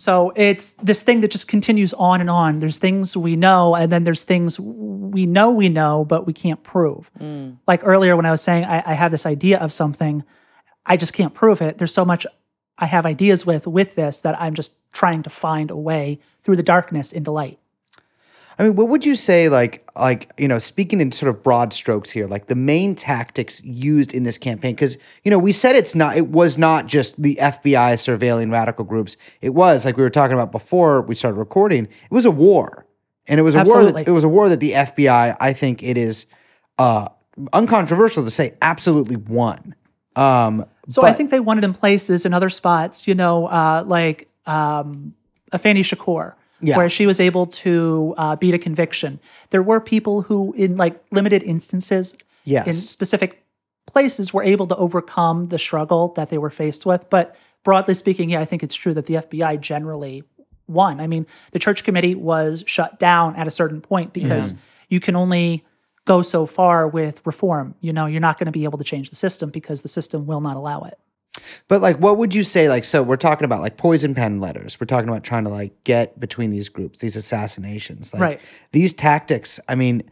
[0.01, 2.61] So it's this thing that just continues on and on.
[2.61, 6.63] There's things we know, and then there's things we know we know, but we can't
[6.63, 7.11] prove.
[7.21, 7.59] Mm.
[7.67, 10.25] Like earlier when I was saying I, I have this idea of something,
[10.87, 11.77] I just can't prove it.
[11.77, 12.27] There's so much
[12.79, 16.57] I have ideas with with this that I'm just trying to find a way through
[16.57, 17.59] the darkness into light.
[18.61, 21.73] I mean, what would you say, like, like you know, speaking in sort of broad
[21.73, 24.75] strokes here, like the main tactics used in this campaign?
[24.75, 28.85] Because you know, we said it's not, it was not just the FBI surveilling radical
[28.85, 29.17] groups.
[29.41, 31.87] It was like we were talking about before we started recording.
[31.87, 32.85] It was a war,
[33.27, 33.83] and it was a war.
[33.83, 36.27] That, it was a war that the FBI, I think, it is
[36.77, 37.09] uh,
[37.55, 39.75] uncontroversial to say, absolutely won.
[40.17, 43.85] Um, So I think they won it in places in other spots, you know, uh,
[43.87, 45.15] like um,
[45.51, 46.77] Afeni Shakur, Yeah.
[46.77, 49.19] where she was able to uh, beat a conviction.
[49.51, 52.67] There were people who, in like limited instances, Yes.
[52.67, 53.45] in specific
[53.87, 57.09] places, were able to overcome the struggle that they were faced with.
[57.11, 60.25] But broadly speaking, yeah, I think it's true that the FBI generally
[60.67, 61.01] won.
[61.01, 64.55] I mean, the church committee was shut down at a certain point because
[64.89, 65.65] you can only
[66.07, 67.75] go so far with reform.
[67.81, 70.27] You know, you're not going to be able to change the system because the system
[70.27, 70.99] will not allow it.
[71.69, 72.69] But like, what would you say?
[72.69, 74.81] Like, so we're talking about like poison pen letters.
[74.81, 78.13] We're talking about trying to like get between these groups, these assassinations.
[78.13, 78.41] Like, Right.
[78.73, 79.61] These tactics.
[79.69, 80.03] I mean,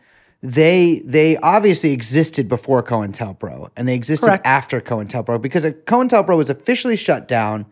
[0.42, 4.46] they they obviously existed before COINTELPRO, and they existed Correct.
[4.46, 7.66] after COINTELPRO because COINTELPRO was officially shut down,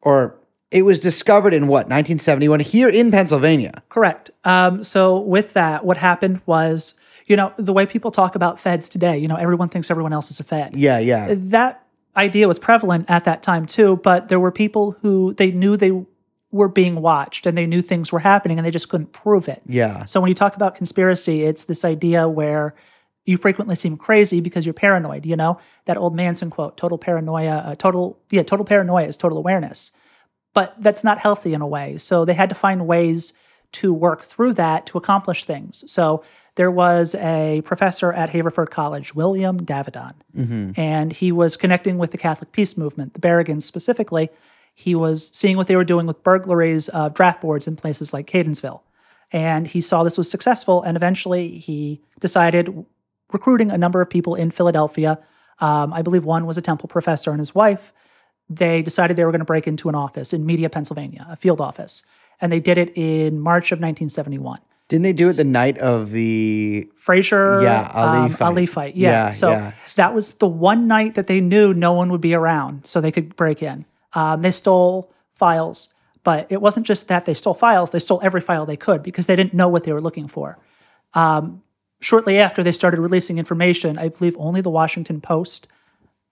[0.00, 0.38] or
[0.70, 3.82] it was discovered in what 1971 here in Pennsylvania.
[3.90, 4.30] Correct.
[4.44, 8.88] Um, so with that, what happened was, you know, the way people talk about feds
[8.88, 10.74] today, you know, everyone thinks everyone else is a fed.
[10.74, 11.85] Yeah, yeah, That
[12.16, 16.04] idea was prevalent at that time too, but there were people who they knew they
[16.50, 19.62] were being watched and they knew things were happening and they just couldn't prove it.
[19.66, 20.04] yeah.
[20.04, 22.74] So when you talk about conspiracy, it's this idea where
[23.24, 25.26] you frequently seem crazy because you're paranoid.
[25.26, 29.36] You know that old Manson quote: "Total paranoia, uh, total yeah, total paranoia is total
[29.36, 29.92] awareness."
[30.54, 31.98] But that's not healthy in a way.
[31.98, 33.34] So they had to find ways
[33.72, 35.84] to work through that to accomplish things.
[35.92, 36.22] So
[36.56, 40.14] there was a professor at Haverford College, William Davidon,
[40.76, 44.30] and he was connecting with the Catholic Peace Movement, the Berrigans specifically.
[44.74, 48.26] He was seeing what they were doing with burglaries of draft boards in places like
[48.26, 48.80] Catonsville.
[49.32, 52.84] And he saw this was successful, and eventually he decided
[53.32, 55.18] recruiting a number of people in Philadelphia.
[55.60, 57.92] Um, I believe one was a Temple professor and his wife.
[58.48, 61.60] They decided they were going to break into an office in Media, Pennsylvania, a field
[61.60, 62.04] office.
[62.40, 64.60] And they did it in March of 1971.
[64.88, 66.88] Didn't they do it the night of the?
[66.94, 68.46] Frazier, Yeah, Ali um, fight.
[68.46, 68.96] Ali fight.
[68.96, 69.10] Yeah.
[69.10, 69.72] Yeah, so yeah.
[69.96, 73.12] that was the one night that they knew no one would be around, so they
[73.12, 73.84] could break in.
[74.12, 78.40] Um, they stole files, but it wasn't just that they stole files; they stole every
[78.40, 80.58] file they could because they didn't know what they were looking for.
[81.14, 81.62] Um,
[82.00, 85.66] shortly after they started releasing information, I believe only the Washington Post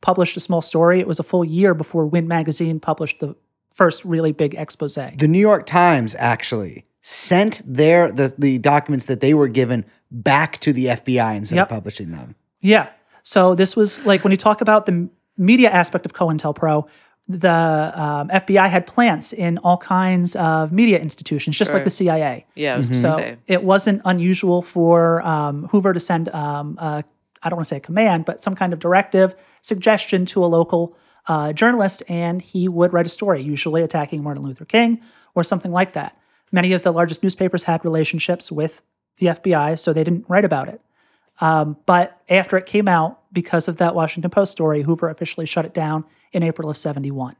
[0.00, 1.00] published a small story.
[1.00, 3.34] It was a full year before Win magazine published the
[3.74, 4.94] first really big expose.
[4.94, 10.58] The New York Times actually sent their the the documents that they were given back
[10.60, 11.66] to the FBI instead Yep.
[11.66, 12.34] of publishing them.
[12.62, 12.88] Yeah.
[13.22, 16.86] So this was like when you talk about the media aspect of COINTELPRO,
[17.28, 17.50] the
[17.94, 22.46] um, FBI had plants in all kinds of media institutions, just like the CIA.
[22.54, 23.36] Yeah, I was gonna So say.
[23.48, 27.04] it wasn't unusual for um, Hoover to send, um, a,
[27.42, 30.46] I don't want to say a command, but some kind of directive, suggestion to a
[30.48, 30.96] local
[31.28, 35.00] uh, journalist, and he would write a story, usually attacking Martin Luther King
[35.34, 36.16] or something like that.
[36.54, 38.80] Many of the largest newspapers had relationships with
[39.18, 40.80] the FBI, so they didn't write about it.
[41.40, 45.64] Um, but after it came out, because of that Washington Post story, Hoover officially shut
[45.64, 47.34] it down in April of 71.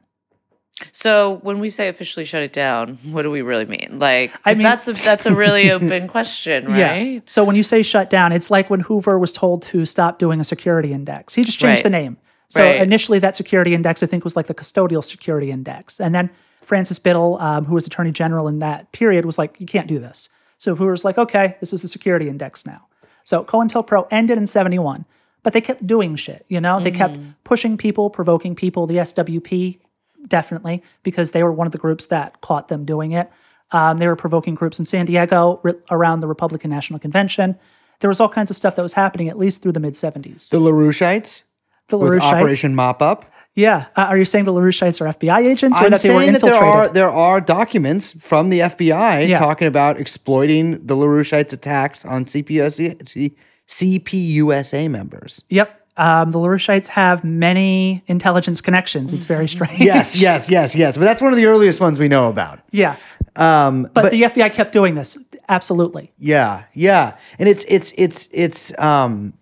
[0.91, 3.99] So when we say officially shut it down, what do we really mean?
[4.01, 7.23] Like, I mean- that's a that's a really open question, right?
[7.31, 10.41] So when you say shut down, it's like when Hoover was told to stop doing
[10.41, 11.35] a security index.
[11.35, 11.85] He just changed Right.
[11.85, 12.17] the name.
[12.49, 12.81] So Right.
[12.81, 16.01] initially, that security index, I think, was like the custodial security index.
[16.01, 16.31] And then
[16.65, 19.99] Francis Biddle, um, who was attorney general in that period, was like, you can't do
[19.99, 20.29] this.
[20.59, 22.87] So Hoover's like, okay, this is the security index now.
[23.25, 25.05] So COINTELPRO ended in 71,
[25.43, 26.81] but they kept doing shit, you know?
[26.81, 28.87] They kept pushing people, provoking people.
[28.87, 29.79] The SWP,
[30.27, 33.31] definitely, because they were one of the groups that caught them doing it.
[33.71, 37.59] Um, they were provoking groups in San Diego re- around the Republican National Convention.
[38.01, 40.51] There was all kinds of stuff that was happening at least through the mid 70s.
[40.51, 41.43] The LaRoucheites?
[41.89, 43.25] The with Operation Mop Up.
[43.57, 43.87] Yeah.
[43.97, 46.33] Uh, are you saying the LaRouchites are FBI agents or I'm that they were saying
[46.33, 49.39] that there are there are documents from the FBI Yeah.
[49.39, 53.37] talking about exploiting the LaRouchites attacks on CPUSA, C-
[53.69, 55.45] CPUSA members.
[55.51, 55.81] Yep.
[55.97, 59.13] Um, the LaRouchites have many intelligence connections.
[59.13, 59.79] It's very strange.
[59.81, 60.97] Yes, yes, yes, yes.
[60.97, 62.59] But that's one of the earliest ones we know about.
[62.73, 62.97] yeah.
[63.37, 65.19] Um, But, the FBI kept doing this.
[65.49, 66.11] Absolutely.
[66.19, 69.35] Yeah, yeah, and it's it's it's it's um,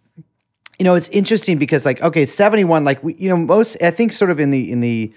[0.83, 3.93] you know, it's interesting because like okay, seventy one, like we, you know, most I
[3.93, 5.15] think sort of in the in the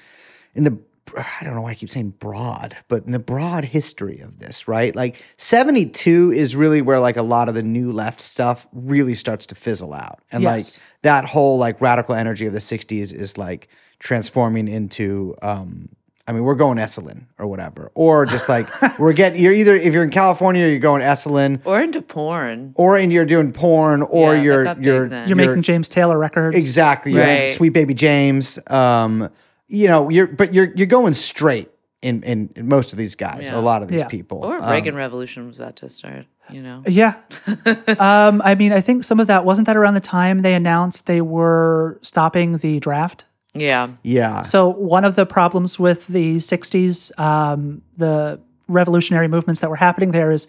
[0.54, 0.78] in the
[1.18, 4.68] I don't know why I keep saying broad, but in the broad history of this,
[4.68, 4.96] right?
[4.96, 9.16] Like seventy two is really where like a lot of the new left stuff really
[9.16, 10.78] starts to fizzle out, and Yes.
[10.78, 15.90] like that whole like radical energy of the sixties is like transforming into um
[16.28, 18.68] I mean, we're going Esalen or whatever, or just like
[19.00, 19.42] we're getting.
[19.42, 22.74] You're either if you're in California, you're going Esalen, Or into porn.
[22.76, 25.06] or and you're doing porn, or Yeah, that you're got big you're.
[25.28, 26.56] You're, making James Taylor records.
[26.56, 27.52] exactly you're Right.
[27.52, 28.58] Sweet Baby James.
[28.72, 29.30] Um,
[29.68, 31.70] you know, you're but you're you're going straight
[32.02, 33.60] in in, in most of these guys, Yeah.
[33.60, 34.08] a lot of these Yeah.
[34.08, 34.40] people.
[34.44, 36.82] Or Um, Reagan Revolution was about to start, you know.
[36.88, 37.16] Yeah.
[38.00, 41.06] um, I mean, I think some of that wasn't that around the time they announced
[41.08, 43.26] they were stopping the draft.
[43.56, 43.90] Yeah.
[44.04, 49.76] yeah, So one of the problems with the '60s, um, the revolutionary movements that were
[49.76, 50.48] happening there is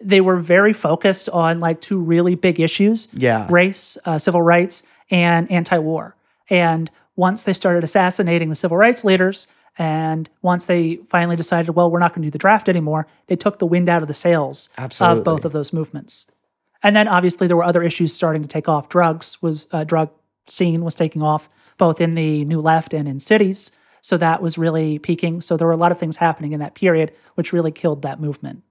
[0.00, 3.46] they were very focused on like two really big issues: Yeah.
[3.50, 6.16] race, uh, civil rights, and anti-war.
[6.50, 9.46] And once they started assassinating the civil rights leaders,
[9.78, 13.36] and once they finally decided, well, we're not going to do the draft anymore, they
[13.36, 15.18] took the wind out of the sails Absolutely.
[15.18, 16.26] of both of those movements.
[16.82, 18.88] And then obviously there were other issues starting to take off.
[18.88, 20.10] Drugs was uh, drug
[20.46, 23.70] scene was taking off both in the New Left and in cities.
[24.00, 25.40] So that was really peaking.
[25.40, 28.20] So there were a lot of things happening in that period, which really killed that
[28.20, 28.62] movement.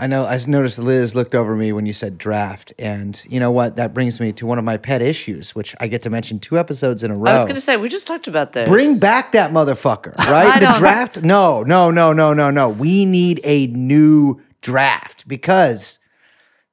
[0.00, 0.26] I know.
[0.26, 3.76] I noticed Liz looked over me when you said draft, and you know what?
[3.76, 6.56] That brings me to one of my pet issues, which I get to mention two
[6.56, 7.32] episodes in a row.
[7.32, 8.68] I was going to say, we just talked about this.
[8.68, 10.60] Bring back that motherfucker, right?
[10.60, 11.22] The draft?
[11.22, 12.68] No, no, no, no, no, no.
[12.68, 15.98] We need a new draft because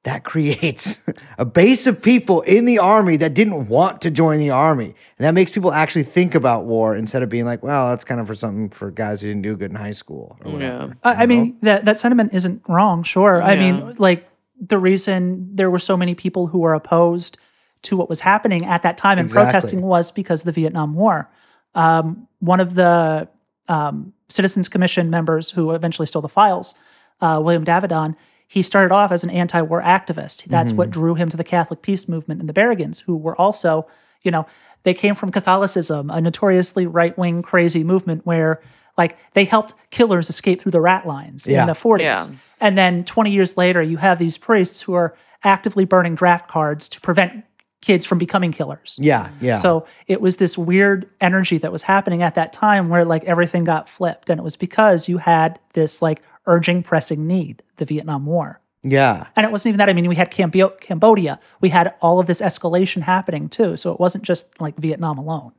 [0.06, 1.02] that creates
[1.38, 4.94] a base of people in the army that didn't want to join the army.
[5.18, 8.20] And that makes people actually think about war instead of being like, well, that's kind
[8.20, 10.96] of for something for guys who didn't do good in high school or whatever.
[11.02, 13.42] I, I mean, that, that sentiment isn't wrong, sure.
[13.42, 14.28] I mean, like
[14.60, 17.36] the reason there were so many people who were opposed
[17.82, 19.50] to what was happening at that time and Exactly.
[19.50, 21.28] protesting was because of the Vietnam War.
[21.74, 23.28] Um, one of the
[23.66, 26.78] um, Citizens Commission members who eventually stole the files,
[27.20, 28.14] uh, William Davidon,
[28.46, 30.44] he started off as an anti-war activist.
[30.44, 31.00] That's what mm-hmm.
[31.00, 33.86] drew him to the Catholic peace movement and the Berrigans, who were also,
[34.22, 34.46] you know,
[34.84, 38.62] they came from Catholicism, a notoriously right-wing, crazy movement where,
[38.96, 41.62] like, they helped killers escape through the rat lines Yeah.
[41.62, 42.00] in the 40s.
[42.30, 42.36] Yeah.
[42.60, 46.88] And then 20 years later, you have these priests who are actively burning draft cards
[46.90, 47.44] to prevent
[47.82, 48.98] kids from becoming killers.
[49.00, 49.54] Yeah, yeah.
[49.54, 53.64] So it was this weird energy that was happening at that time where like everything
[53.64, 54.30] got flipped.
[54.30, 58.60] And it was because you had this like urging, pressing need, the Vietnam War.
[58.82, 59.26] yeah.
[59.36, 59.88] And it wasn't even that.
[59.88, 61.40] I mean, we had Cambo- Cambodia.
[61.60, 63.76] We had all of this escalation happening too.
[63.76, 65.52] So it wasn't just like Vietnam alone.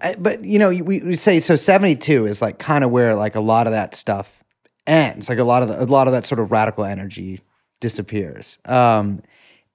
[0.00, 1.56] Uh, but you know, we, we say so.
[1.56, 4.44] Seventy two is like kind of where like a lot of that stuff
[4.86, 5.28] ends.
[5.28, 7.40] Like a lot of the, a lot of that sort of radical energy
[7.80, 8.58] disappears.
[8.66, 9.22] Um,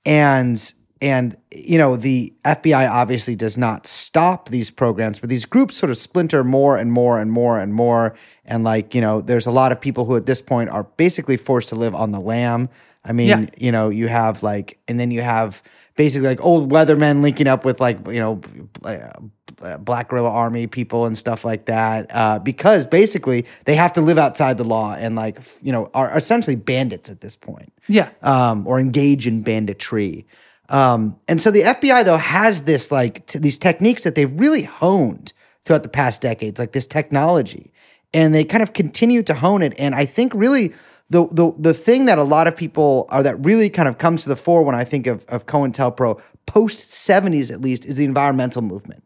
[0.05, 5.75] and and you know, the FBI obviously does not stop these programs, but these groups
[5.75, 8.15] sort of splinter more and more and more and more.
[8.45, 11.37] And like you know, there's a lot of people who at this point are basically
[11.37, 12.69] forced to live on the lam.
[13.03, 13.45] I mean, Yeah.
[13.57, 15.61] you know, you have like, and then you have
[15.95, 18.41] basically like old weathermen linking up with like you know
[18.83, 24.01] uh, Black Guerrilla Army people and stuff like that, uh, because basically they have to
[24.01, 28.09] live outside the law and like you know are essentially bandits at this point, Yeah.
[28.21, 30.25] um, or engage in banditry.
[30.69, 34.63] Um, and so the FBI though has this like t- these techniques that they've really
[34.63, 35.31] honed
[35.63, 37.71] throughout the past decades, like this technology,
[38.15, 39.73] and they kind of continue to hone it.
[39.77, 40.73] And I think really
[41.09, 44.23] the the the thing that a lot of people are that really kind of comes
[44.23, 48.05] to the fore when I think of of COINTELPRO post seventies at least is the
[48.05, 49.03] environmental movement.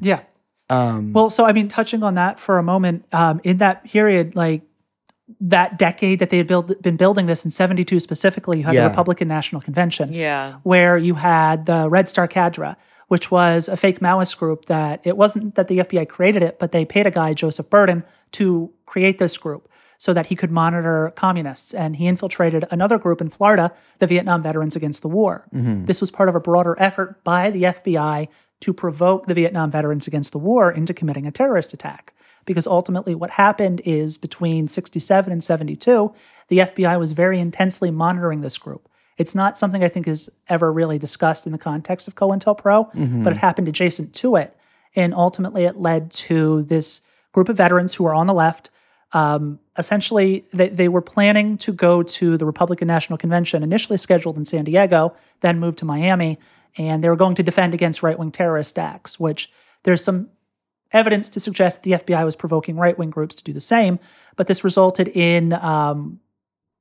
[0.00, 0.20] Yeah.
[0.70, 4.36] Um, Well, so I mean, touching on that for a moment, um, in that period,
[4.36, 4.62] like
[5.40, 8.82] that decade that they had build, been building this in 72 specifically, you had Yeah.
[8.84, 10.12] the Republican National Convention.
[10.12, 10.54] Yeah.
[10.62, 12.76] Where you had the Red Star Cadre,
[13.08, 16.72] which was a fake Maoist group that it wasn't that the FBI created it, but
[16.72, 19.68] they paid a guy, Joseph Burton, to create this group
[19.98, 21.74] so that he could monitor communists.
[21.74, 25.46] And he infiltrated another group in Florida, the Vietnam Veterans Against the War.
[25.52, 25.86] Mm-hmm.
[25.86, 28.28] This was part of a broader effort by the FBI
[28.60, 32.14] to provoke the Vietnam veterans against the war into committing a terrorist attack.
[32.44, 36.14] Because ultimately, what happened is between 67 and 72,
[36.48, 38.88] the FBI was very intensely monitoring this group.
[39.18, 43.24] It's not something I think is ever really discussed in the context of COINTELPRO, mm-hmm.
[43.24, 44.56] but it happened adjacent to it.
[44.96, 47.06] And ultimately, it led to this
[47.38, 48.68] group of veterans who were on the left.
[49.12, 54.36] Um, essentially, they, they were planning to go to the Republican National Convention, initially scheduled
[54.36, 56.36] in San Diego, then moved to Miami,
[56.76, 59.52] and they were going to defend against right wing terrorist acts, which
[59.84, 60.30] there's some
[60.90, 64.00] evidence to suggest that the FBI was provoking right wing groups to do the same.
[64.34, 66.18] But this resulted in um,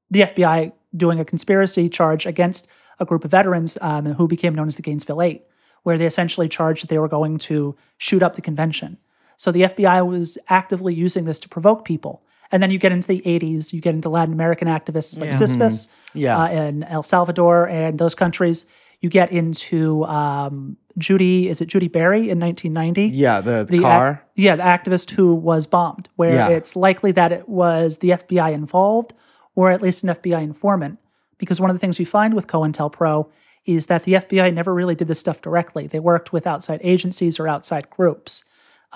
[0.10, 2.68] the FBI doing a conspiracy charge against
[3.00, 5.44] a group of veterans um, who became known as the Gainesville Eight,
[5.84, 8.98] where they essentially charged that they were going to shoot up the convention.
[9.38, 12.22] So the FBI was actively using this to provoke people.
[12.52, 15.38] And then you get into the 80s, you get into Latin American activists like Yeah.
[15.38, 16.38] CISPES Yeah.
[16.38, 18.66] uh, in El Salvador and those countries.
[19.02, 23.10] You get into um, Judy, is it Judi Bari in 1990?
[23.16, 24.24] yeah, the, the ac- car.
[24.36, 26.48] yeah, the activist who was bombed, where Yeah.
[26.50, 29.14] it's likely that it was the FBI involved
[29.56, 30.98] or at least an FBI informant.
[31.38, 33.28] Because one of the things we find with COINTELPRO
[33.66, 35.86] is that the FBI never really did this stuff directly.
[35.86, 38.46] They worked with outside agencies or outside groups.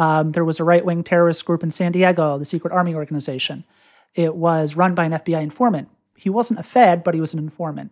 [0.02, 3.64] Um, there was a right wing terrorist group in San Diego, the Secret Army Organization.
[4.16, 5.90] It was run by an FBI informant.
[6.16, 7.92] He wasn't a Fed, but he was an informant.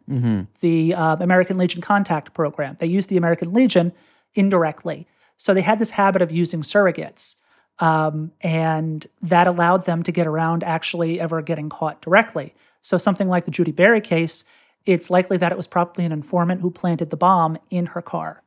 [0.62, 3.91] The uh, American Legion Contact Program, they used the American Legion
[4.34, 5.07] indirectly.
[5.38, 7.41] So they had this habit of using surrogates.
[7.78, 12.55] Um, and that allowed them to get around actually ever getting caught directly.
[12.82, 14.45] So something like the Judi Bari case,
[14.84, 18.41] it's likely that it was probably an informant who planted the bomb in her car.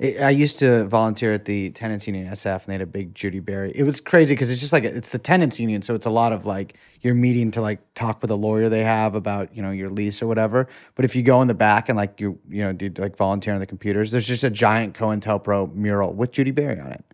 [0.00, 3.14] I I used to volunteer at the tenants union SF, and they had a big
[3.14, 3.72] Judi Bari.
[3.74, 6.32] It was crazy because it's just like it's the tenants union, so it's a lot
[6.32, 9.70] of like you're meeting to like talk with a lawyer they have about you know
[9.70, 10.68] your lease or whatever.
[10.94, 13.54] But if you go in the back and like you you know do like volunteer
[13.54, 17.04] on the computers, there's just a giant COINTELPRO mural with Judi Bari on it.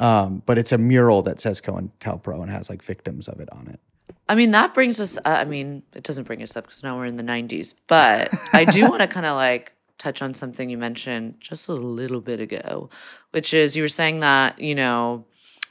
[0.00, 3.68] Um, but it's a mural that says COINTELPRO and has like victims of it on
[3.68, 3.80] it.
[4.28, 6.96] I mean, that brings us, uh, I mean, it doesn't bring us up because now
[6.96, 9.72] we're in the 90s, but I do want to kind of like
[10.02, 12.90] touch on something you mentioned just a little bit ago,
[13.30, 15.24] which is you were saying that, you know,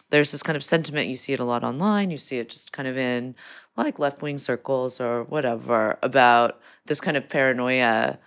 [0.10, 2.72] there's this kind of sentiment, you see it a lot online, you see it just
[2.72, 3.36] kind of in
[3.78, 8.20] like left wing circles or whatever about this kind of paranoia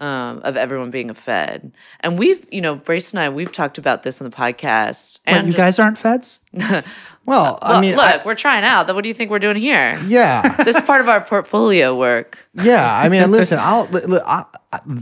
[0.00, 1.72] um, of everyone being a Fed.
[2.00, 5.20] And we've, you know, Brace and I, we've talked about this on the podcast.
[5.26, 6.44] And you just- guys aren't feds?
[7.24, 8.92] Well, I Look, mean, look, I- we're trying out.
[8.92, 9.96] What do you think we're doing here?
[10.08, 12.36] yeah, this is part of our portfolio work.
[12.52, 12.84] yeah.
[12.98, 14.44] I mean, listen, I'll li- li- I,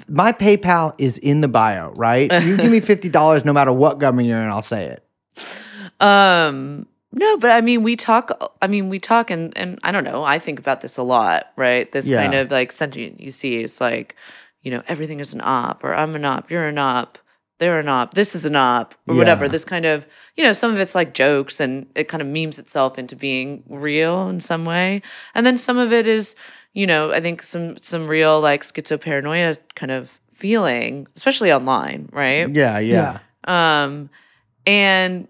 [0.09, 2.31] my PayPal is in the bio, right?
[2.43, 5.05] You give me fifty dollars, no matter what government you're in, I'll say it.
[6.01, 8.31] Um, no, but I mean, we talk.
[8.63, 10.23] I mean, we talk, and and I don't know.
[10.25, 11.91] I think about this a lot, right?
[11.91, 13.59] This kind of like sentiment you see.
[13.59, 14.17] It's like,
[14.63, 17.19] you know, everything is an op, or I'm an op, you're an op,
[17.59, 19.49] they're an op, this is an op, or whatever.
[19.49, 20.07] This kind of,
[20.37, 23.65] you know, some of it's like jokes, and it kind of memes itself into being
[23.69, 25.03] real in some way,
[25.35, 26.37] and then some of it is,
[26.73, 32.49] you know, I think some some real like schizoparanoia kind of feeling, especially online, right?
[32.49, 33.19] Yeah, yeah.
[33.45, 34.11] Um,
[34.67, 35.29] and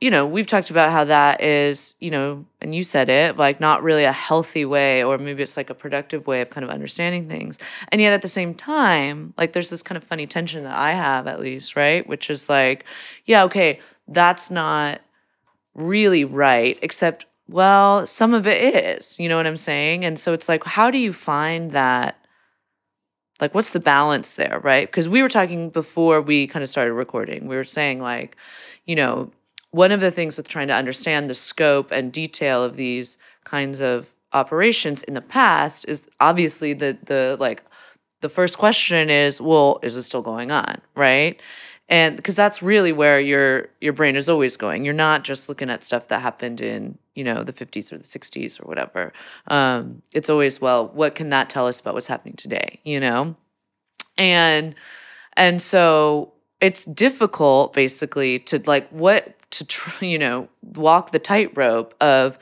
[0.00, 3.60] you know, we've talked about how that is, you know, and you said it, like
[3.60, 6.70] not really a healthy way, or maybe it's like a productive way of kind of
[6.70, 7.56] understanding things.
[7.90, 10.90] And yet at the same time, like there's this kind of funny tension that I
[10.90, 12.04] have at least, right?
[12.04, 12.84] Which is like,
[13.26, 15.02] yeah, okay, that's not
[15.76, 20.04] really right, except, well, some of it is, you know what I'm saying?
[20.04, 22.16] And so it's like, how do you find that?
[23.42, 26.94] like what's the balance there right because we were talking before we kind of started
[26.94, 28.36] recording we were saying like
[28.86, 29.30] you know
[29.72, 33.80] one of the things with trying to understand the scope and detail of these kinds
[33.80, 37.62] of operations in the past is obviously the the like
[38.20, 41.42] the first question is well is this still going on right
[41.92, 44.82] and because that's really where your your brain is always going.
[44.82, 48.04] You're not just looking at stuff that happened in you know the 50s or the
[48.04, 49.12] 60s or whatever.
[49.46, 53.36] Um, it's always well what can that tell us about what's happening today you know?
[54.16, 54.74] And
[55.34, 56.32] and so
[56.62, 62.38] it's difficult basically to like what to tr- you know walk the tightrope of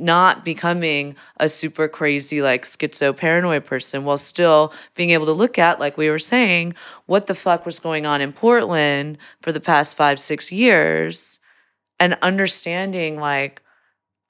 [0.00, 5.58] not becoming a super crazy like schizo paranoid person while still being able to look
[5.58, 6.74] at like we were saying
[7.06, 11.38] what the fuck was going on in portland for the past five six years
[11.98, 13.62] and understanding like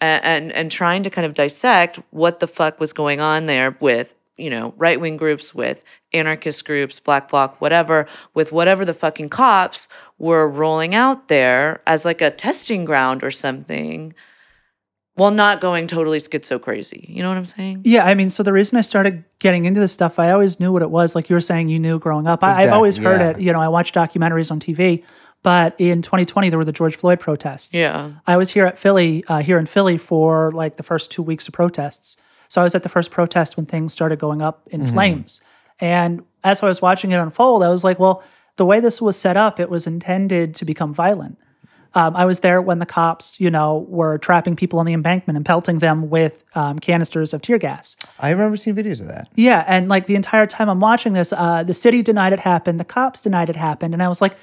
[0.02, 4.16] and, and trying to kind of dissect what the fuck was going on there with
[4.36, 9.28] you know right wing groups with anarchist groups black bloc whatever with whatever the fucking
[9.28, 14.14] cops were rolling out there as like a testing ground or something
[15.20, 18.42] while not going totally schizo crazy you know what i'm saying Yeah, I mean, so
[18.42, 21.14] the reason I started getting into this stuff, I always knew what it was.
[21.14, 22.42] Like you were saying, you knew growing up.
[22.42, 23.40] I, I've always Exactly, heard yeah.
[23.40, 23.44] it.
[23.46, 25.02] You know, I watched documentaries on TV,
[25.42, 27.74] but in 2020 there were the George Floyd protests.
[27.74, 31.22] yeah I was here at Philly, uh, here in Philly for like the first two
[31.22, 32.16] weeks of protests.
[32.48, 35.40] So I was at the first protest when things started going up in flames.
[35.80, 38.22] And as I was watching it unfold, I was like, well,
[38.56, 41.38] the way this was set up, it was intended to become violent.
[41.94, 45.36] Um, I was there when the cops, you know, were trapping people on the embankment
[45.36, 47.96] and pelting them with um, canisters of tear gas.
[48.18, 49.28] I remember seeing videos of that.
[49.34, 52.78] Yeah, and like the entire time I'm watching this, uh, the city denied it happened,
[52.78, 54.36] the cops denied it happened, and I was like,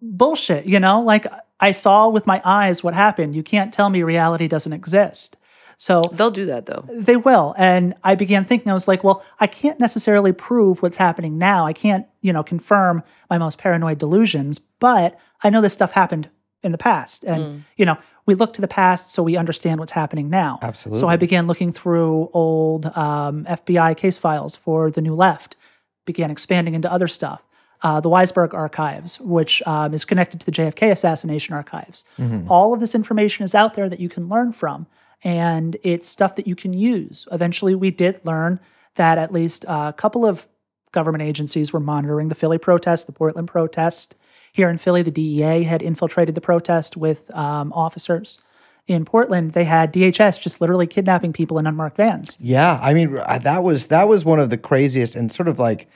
[0.00, 1.00] bullshit, you know?
[1.00, 1.26] Like
[1.60, 3.34] I saw with my eyes what happened.
[3.34, 5.36] You can't tell me reality doesn't exist.
[5.78, 7.54] So they'll do that though they will.
[7.58, 11.66] And I began thinking, I was like, well, I can't necessarily prove what's happening now.
[11.66, 16.30] I can't, you know, confirm my most paranoid delusions, but I know this stuff happened
[16.62, 17.24] in the past.
[17.24, 17.96] And, you know,
[18.26, 20.58] we look to the past so we understand what's happening now.
[20.62, 21.00] Absolutely.
[21.00, 25.56] So I began looking through old um, FBI case files for the New Left,
[26.04, 27.42] began expanding into other stuff.
[27.82, 32.04] Uh, the Weisberg archives, which um, is connected to the JFK assassination archives.
[32.48, 34.86] All of this information is out there that you can learn from,
[35.22, 37.28] and it's stuff that you can use.
[37.30, 38.60] Eventually, we did learn
[38.94, 40.48] that at least a couple of
[40.90, 44.16] government agencies were monitoring the Philly protest, the Portland protest.
[44.56, 48.42] Here in Philly, the DEA had infiltrated the protest with um, officers.
[48.86, 52.38] In Portland, they had DHS just literally kidnapping people in unmarked vans.
[52.40, 55.88] Yeah, I mean that was that was one of the craziest and sort of like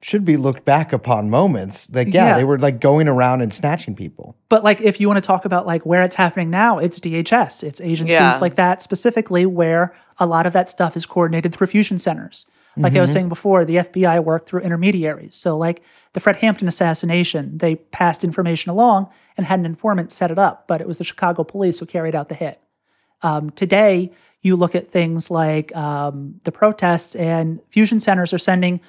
[0.00, 1.92] should be looked back upon moments.
[1.92, 2.36] Like yeah, Yeah.
[2.38, 4.34] they were like going around and snatching people.
[4.48, 7.62] But like, if you want to talk about like where it's happening now, it's DHS.
[7.62, 8.38] It's agencies Yeah.
[8.40, 12.50] like that specifically where a lot of that stuff is coordinated through fusion centers.
[12.76, 15.34] Like I was saying before, the FBI worked through intermediaries.
[15.34, 20.30] So like the Fred Hampton assassination, they passed information along and had an informant set
[20.30, 22.60] it up, but it was the Chicago police who carried out the hit.
[23.22, 24.12] Um, today,
[24.42, 28.80] you look at things like um, the protests, and fusion centers are sending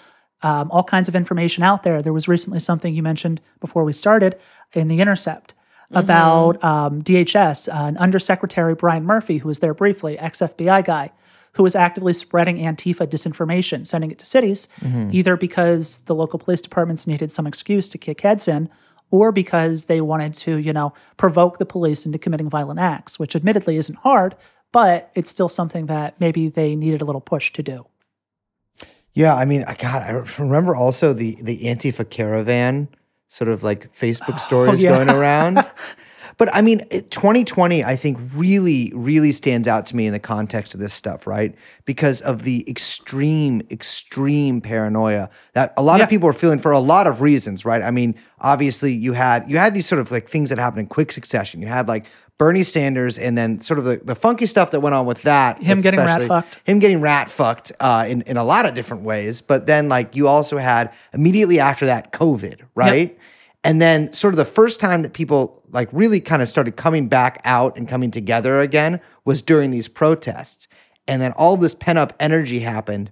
[0.43, 2.01] um, all kinds of information out there.
[2.01, 4.37] There was recently something you mentioned before we started
[4.73, 5.53] in the Intercept
[5.91, 11.11] about um, DHS, uh, an Undersecretary Brian Murphy, who was there briefly, ex FBI guy,
[11.53, 15.09] who was actively spreading Antifa disinformation, sending it to cities, mm-hmm.
[15.11, 18.69] either because the local police departments needed some excuse to kick heads in,
[19.11, 23.35] or because they wanted to, you know, provoke the police into committing violent acts, which
[23.35, 24.35] admittedly isn't hard,
[24.71, 27.85] but it's still something that maybe they needed a little push to do.
[29.13, 32.87] Yeah, I mean, I God, I remember also the the Antifa caravan
[33.27, 34.95] sort of like Facebook oh, stories yeah.
[34.95, 35.59] going around.
[36.39, 40.73] but I mean, 2020, I think really, really stands out to me in the context
[40.73, 41.53] of this stuff, right?
[41.85, 46.05] Because of the extreme, extreme paranoia that a lot Yeah.
[46.05, 47.81] of people are feeling for a lot of reasons, right?
[47.83, 50.87] I mean, obviously, you had you had these sort of like things that happened in
[50.87, 51.61] quick succession.
[51.61, 52.05] You had like
[52.37, 55.61] Bernie Sanders, and then sort of the, the funky stuff that went on with that.
[55.61, 56.61] Him getting rat fucked.
[56.63, 59.41] him getting rat fucked uh, in in a lot of different ways.
[59.41, 63.18] But then like you also had immediately after that COVID, right?
[63.63, 67.07] And then sort of the first time that people like really kind of started coming
[67.07, 70.67] back out and coming together again was during these protests.
[71.07, 73.11] And then all this pent up energy happened.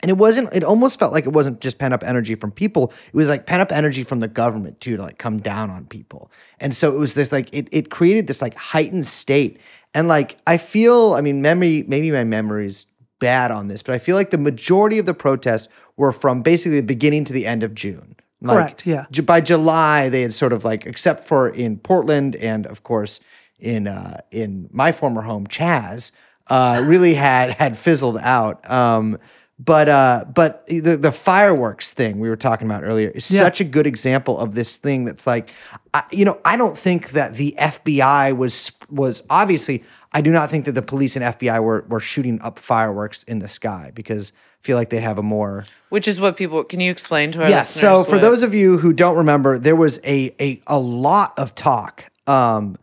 [0.00, 2.92] And it wasn't, it almost felt like it wasn't just pent up energy from people.
[3.08, 5.86] It was like pent up energy from the government too, to like come down on
[5.86, 6.30] people.
[6.60, 9.60] And so it was this like, it, it created this like heightened state.
[9.94, 12.86] And like, I feel, I mean, memory, maybe my memory's
[13.18, 16.80] bad on this, but I feel like the majority of the protests were from basically
[16.80, 18.14] the beginning to the end of June.
[18.40, 19.06] Like, Correct, yeah.
[19.10, 23.20] Ju- By July, they had sort of like, except for in Portland and of course
[23.58, 26.12] in uh, in my former home, Chaz,
[26.46, 28.68] uh, really had had fizzled out.
[28.70, 29.18] Um,
[29.58, 33.40] but uh, but the the fireworks thing we were talking about earlier is Yeah.
[33.40, 35.50] such a good example of this thing that's like,
[35.92, 39.82] I, you know, I don't think that the FBI was was obviously.
[40.12, 43.40] I do not think that the police and FBI were were shooting up fireworks in
[43.40, 44.32] the sky because
[44.62, 47.48] feel like they have a more Which is what people can you explain to our
[47.48, 47.70] Yes.
[47.70, 51.38] So for what- those of you who don't remember, there was a a a lot
[51.38, 52.76] of talk um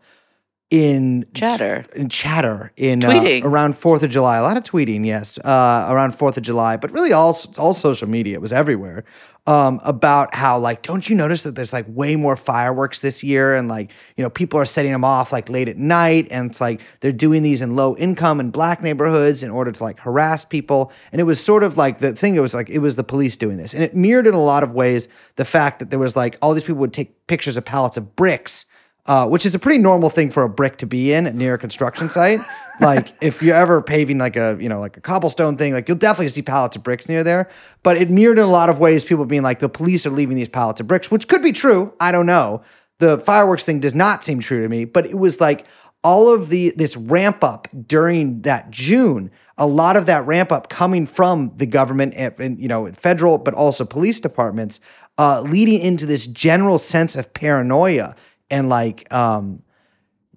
[0.72, 1.86] in Chatter.
[1.95, 3.43] in chatter in uh, Tweeting.
[3.43, 4.38] around Fourth of July.
[4.38, 8.09] A lot of tweeting, yes, uh, around Fourth of July, but really all all social
[8.09, 8.39] media.
[8.39, 9.05] Was everywhere.
[9.47, 13.53] Um, about how like, don't you notice that there's like way more fireworks this year,
[13.53, 16.59] and like you know people are setting them off like late at night, and it's
[16.59, 20.43] like they're doing these in low income and black neighborhoods in order to like harass
[20.43, 20.91] people.
[21.11, 22.34] And it was sort of like the thing.
[22.34, 24.63] It was like it was the police doing this, and it mirrored in a lot
[24.63, 27.63] of ways the fact that there was like all these people would take pictures of
[27.63, 28.66] pallets of bricks
[29.08, 31.58] uh, which is a pretty normal thing for a brick to be in near a
[31.58, 32.41] construction site.
[32.80, 35.97] like if you're ever paving like a you know like a cobblestone thing, like you'll
[35.97, 37.49] definitely see pallets of bricks near there.
[37.84, 40.36] But it mirrored in a lot of ways people being like the police are leaving
[40.36, 41.93] these pallets of bricks, which could be true.
[41.99, 42.64] I don't know.
[42.99, 45.68] The fireworks thing does not seem true to me, but it was like
[46.03, 49.32] all of the this ramp up during that June.
[49.58, 53.38] A lot of that ramp up coming from the government and, and you know federal,
[53.38, 54.80] but also police departments,
[55.20, 58.16] uh, leading into this general sense of paranoia
[58.50, 59.62] and like um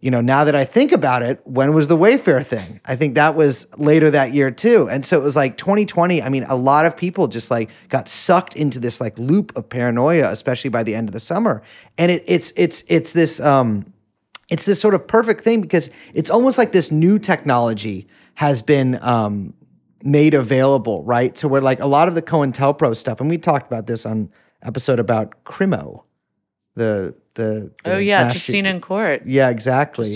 [0.01, 2.81] you know now that i think about it when was the wayfair thing?
[2.85, 4.89] I think that was later that year too.
[4.89, 8.09] And so it was like 2020 i mean a lot of people just like got
[8.09, 11.63] sucked into this like loop of paranoia especially by the end of the summer.
[11.97, 13.93] And it, it's it's it's this um
[14.49, 18.99] it's this sort of perfect thing because it's almost like this new technology has been
[19.03, 19.53] um,
[20.03, 21.37] made available, right?
[21.37, 24.31] So where like a lot of the COINTELPRO stuff, and we talked about this on
[24.63, 26.05] episode about Crimo,
[26.75, 30.11] the the, the Oh yeah, just seen in court yeah, exactly.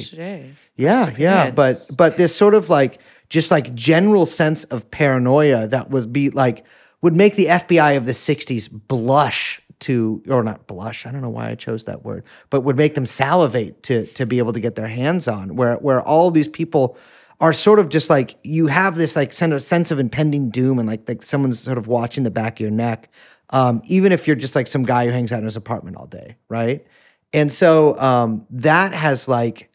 [0.77, 2.99] Yeah, yeah, but but this sort of like
[3.29, 6.65] just like general sense of paranoia that would be like
[7.01, 11.07] would make the FBI of the '60s blush to, or not blush.
[11.07, 14.27] I don't know why I chose that word, but would make them salivate to to
[14.27, 15.57] be able to get their hands on.
[15.57, 16.97] Where where all these people
[17.41, 20.79] are sort of just like you have this like sense of sense of impending doom
[20.79, 23.11] and like like someone's sort of watching the back of your neck.
[23.51, 26.07] Um, even if you're just like some guy who hangs out in his apartment all
[26.07, 26.87] day, right?
[27.33, 29.71] And so um, that has like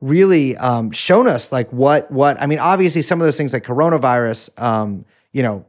[0.00, 2.58] really um, shown us like what what I mean.
[2.58, 5.64] Obviously, some of those things like coronavirus, um, you know,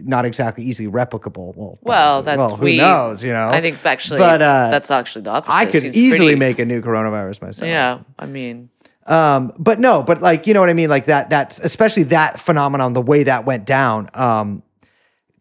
[0.00, 1.54] not exactly easily replicable.
[1.56, 3.22] Well, Well, that well, who tweet, knows?
[3.24, 5.52] You know, I think actually, But, uh, that's actually the opposite.
[5.54, 7.68] I could seems easily pretty- make a new coronavirus myself.
[7.68, 8.68] Yeah, I mean,
[9.06, 11.30] Um, but no, but like you know what I mean, like that.
[11.30, 14.10] That's especially that phenomenon, the way that went down.
[14.14, 14.62] Um,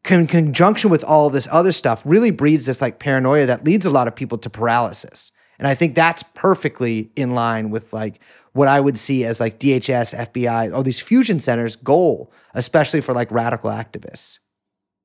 [0.06, 3.90] con- conjunction with all this other stuff really breeds this like paranoia that leads a
[3.90, 5.32] lot of people to paralysis.
[5.60, 8.20] And I think that's perfectly in line with like
[8.54, 13.14] what I would see as like DHS, FBI, all these fusion centers goal, especially for
[13.14, 14.40] like radical activists.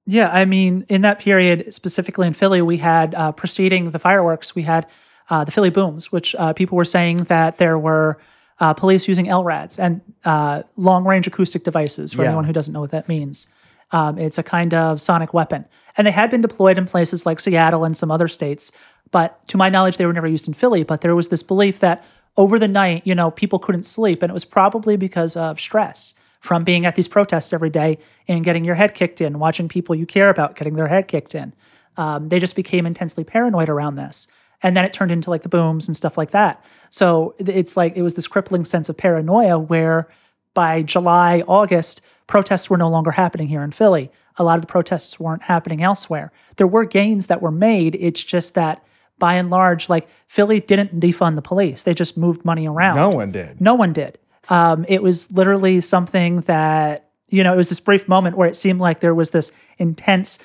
[0.07, 4.55] Yeah, I mean, in that period, specifically in Philly, we had uh, preceding the fireworks,
[4.55, 4.87] we had
[5.29, 8.19] uh, the Philly booms, which uh, people were saying that there were
[8.59, 12.13] uh, police using LRADs and uh, long range acoustic devices.
[12.13, 12.29] For Yeah.
[12.29, 13.53] anyone who doesn't know what that means,
[13.93, 15.67] um, it's a kind of sonic weapon,
[15.97, 18.73] and they had been deployed in places like Seattle and some other states.
[19.11, 20.85] But to my knowledge, they were never used in Philly.
[20.85, 22.05] But there was this belief that
[22.37, 26.15] over the night, you know, people couldn't sleep, and it was probably because of stress
[26.41, 29.95] from being at these protests every day and getting your head kicked in, watching people
[29.95, 31.53] you care about getting their head kicked in.
[31.97, 34.29] Um, they just became intensely paranoid around this.
[34.63, 36.65] And then it turned into like the booms and stuff like that.
[36.91, 40.09] So it's like it was this crippling sense of paranoia where
[40.55, 42.01] by July, August,
[42.31, 44.11] protests were no longer happening here in Philly.
[44.37, 46.33] A lot of the protests weren't happening elsewhere.
[46.57, 47.97] There were gains that were made.
[47.97, 48.83] It's just that
[49.19, 51.83] by and large, like Philly didn't defund the police.
[51.83, 52.97] They just moved money around.
[52.97, 53.61] No one did.
[53.61, 54.17] No one did.
[54.49, 58.57] Um, it was literally something that, you know, it was this brief moment where it
[58.57, 60.39] seemed like there was this intense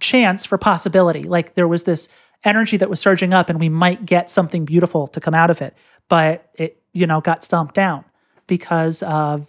[0.00, 1.22] chance for possibility.
[1.22, 2.08] Like there was this
[2.42, 5.62] energy that was surging up and we might get something beautiful to come out of
[5.62, 5.76] it.
[6.08, 8.04] But it, you know, got stomped down
[8.46, 9.46] because of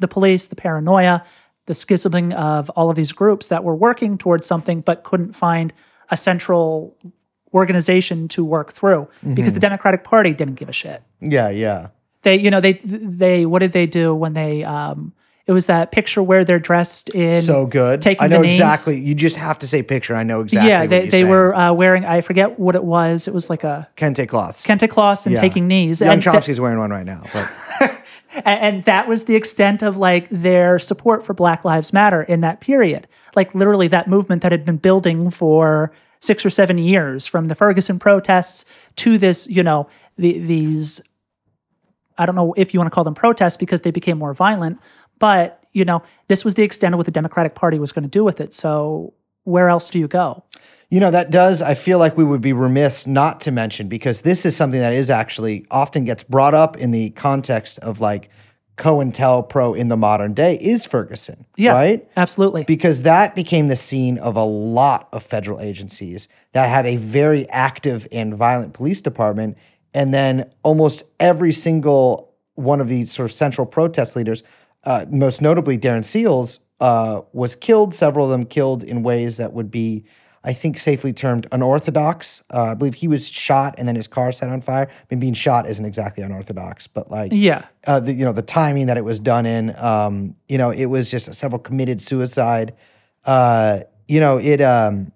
[0.00, 1.22] the police, the paranoia,
[1.66, 5.72] the schisming of all of these groups that were working towards something but couldn't find
[6.10, 6.96] a central
[7.54, 11.88] organization to work through because the Democratic Party didn't give a shit Yeah, yeah.
[12.22, 15.12] they you know they they what did they do when they um
[15.46, 18.00] it was that picture where they're dressed in so good.
[18.00, 19.00] taking I know exactly.
[19.00, 20.14] You just have to say picture.
[20.14, 20.68] I know exactly.
[20.70, 21.28] yeah they, they saying.
[21.28, 24.64] were uh, wearing i forget what it was it was like a kente cloths.
[24.64, 25.40] kente cloths and Yeah.
[25.40, 27.24] taking knees Young and, th- wearing one right now.
[27.32, 27.50] But
[28.44, 32.40] and, and that was the extent of like their support for black lives matter in
[32.40, 37.26] that period like literally that movement that had been building for six or seven years
[37.26, 38.64] from the ferguson protests
[38.96, 41.00] to this you know the, these
[42.20, 44.78] I don't know if you want to call them protests because they became more violent,
[45.18, 48.10] but you know, this was the extent of what the Democratic Party was going to
[48.10, 48.52] do with it.
[48.52, 49.14] So
[49.44, 50.44] where else do you go?
[50.90, 54.22] You know, that does, I feel like we would be remiss not to mention because
[54.22, 58.28] this is something that is actually often gets brought up in the context of like
[58.76, 61.46] COINTELPRO in the modern day is Ferguson.
[61.56, 62.08] Yeah, Right?
[62.16, 62.64] absolutely.
[62.64, 67.48] Because that became the scene of a lot of federal agencies that had a very
[67.50, 69.58] active and violent police department.
[69.94, 74.42] And then almost every single one of these sort of central protest leaders,
[74.84, 77.94] uh, most notably Darren Seals, uh, was killed.
[77.94, 80.04] Several of them killed in ways that would be,
[80.42, 82.42] I think, safely termed unorthodox.
[82.52, 84.88] Uh, I believe he was shot and then his car set on fire.
[84.90, 88.42] I mean, being shot isn't exactly unorthodox, but like, yeah, uh, the, you know the
[88.42, 92.74] timing that it was done in um, you know it was just several committed suicide
[93.24, 95.12] uh, you know it um,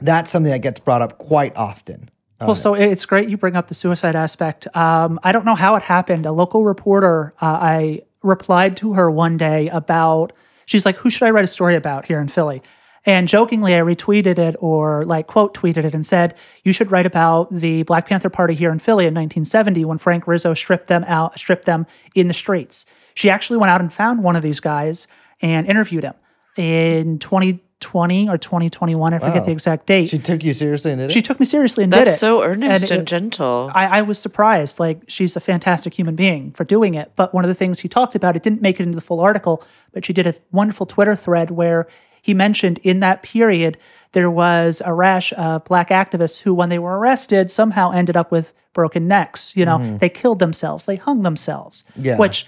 [0.00, 2.08] that's something that gets brought up quite often
[2.40, 4.66] Well, so it's great you bring up the suicide aspect.
[4.74, 6.24] Um, I don't know how it happened.
[6.24, 10.32] A local reporter, uh, I replied to her one day about,
[10.64, 12.62] she's like, who should I write a story about here in Philly?
[13.06, 16.34] And jokingly, I retweeted it or like quote tweeted it and said,
[16.64, 20.26] you should write about the Black Panther Party here in Philly in 1970 when Frank
[20.26, 22.84] Rizzo stripped them out, stripped them in the streets.
[23.14, 25.06] She actually went out and found one of these guys
[25.40, 26.14] and interviewed him
[26.56, 29.14] in 2020 or 2021.
[29.14, 30.10] I forget the exact date.
[30.10, 32.04] she took you seriously and did it She took me seriously and did it.
[32.06, 33.70] That's so earnest and, it- gentle.
[33.74, 34.78] I, I was surprised.
[34.78, 37.12] Like she's a fantastic human being for doing it.
[37.16, 39.20] But one of the things he talked about, it didn't make it into the full
[39.20, 41.88] article, but she did a wonderful Twitter thread where
[42.22, 43.78] he mentioned in that period
[44.12, 48.32] there was a rash of black activists who, when they were arrested, somehow ended up
[48.32, 49.56] with broken necks.
[49.56, 49.98] You know, mm-hmm.
[49.98, 52.16] they killed themselves, they hung themselves, Yeah.
[52.16, 52.46] which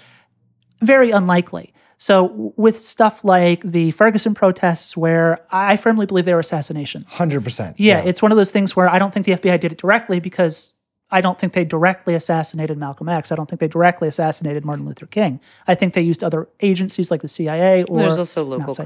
[0.81, 1.73] very unlikely.
[1.97, 7.05] So with stuff like the Ferguson protests, where I firmly believe they were assassinations.
[7.05, 9.77] 100% Yeah, it's one of those things where I don't think the FBI did it
[9.77, 10.72] directly because
[11.13, 13.31] I don't think they directly assassinated Malcolm X.
[13.31, 15.39] I don't think they directly assassinated Martin Luther King.
[15.67, 18.85] I think they used other agencies like the CIA or There's also local cops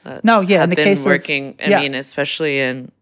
[0.00, 0.20] party.
[0.22, 1.56] No, yeah, in the been case working.
[1.58, 2.92] of I yeah, mean, especially in,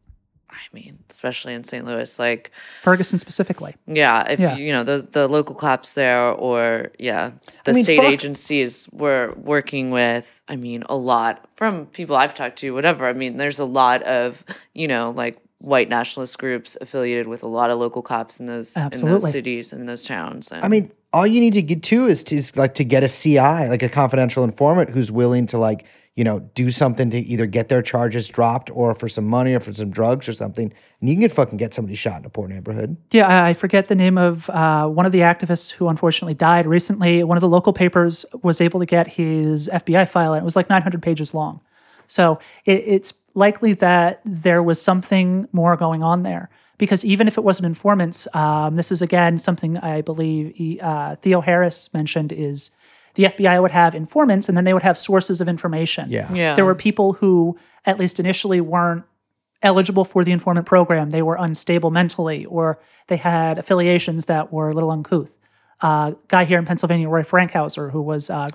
[0.51, 1.85] I mean, especially in St.
[1.85, 2.51] Louis, like
[2.83, 3.75] Ferguson specifically.
[3.87, 4.57] yeah, if Yeah.
[4.57, 7.33] you know the the local cops there, or yeah,
[7.65, 10.41] the I mean, state fuck- agencies were working with.
[10.49, 12.73] I mean, a lot from people I've talked to.
[12.73, 13.07] Whatever.
[13.07, 17.47] I mean, there's a lot of you know like white nationalist groups affiliated with a
[17.47, 20.51] lot of local cops in those in those cities and those towns.
[20.51, 23.03] And I mean, all you need to get to is to is like to get
[23.03, 25.87] a CI, like a confidential informant who's willing to like,
[26.17, 29.61] you know, do something to either get their charges dropped or for some money or
[29.61, 30.73] for some drugs or something.
[31.01, 32.97] And you can get fucking get somebody shot in a poor neighborhood.
[33.13, 36.67] Yeah, I I forget the name of uh, one of the activists who unfortunately died
[36.67, 37.23] recently.
[37.23, 40.57] One of the local papers was able to get his FBI file, and it was
[40.57, 41.61] like 900 pages long.
[42.07, 46.51] So it, it's likely that there was something more going on there.
[46.79, 51.17] Because even if it wasn't informants, um, this is again something I believe he- uh,
[51.17, 52.73] Theoharis mentioned is
[53.15, 56.11] the FBI would have informants and then they would have sources of information.
[56.11, 56.33] Yeah.
[56.33, 56.55] Yeah.
[56.55, 59.05] There were people who, at least initially, weren't
[59.63, 61.11] eligible for the informant program.
[61.11, 65.37] They were unstable mentally, or they had affiliations that were a little uncouth.
[65.81, 68.49] Uh, guy here in Pennsylvania, Roy Frankhouser, who was uh,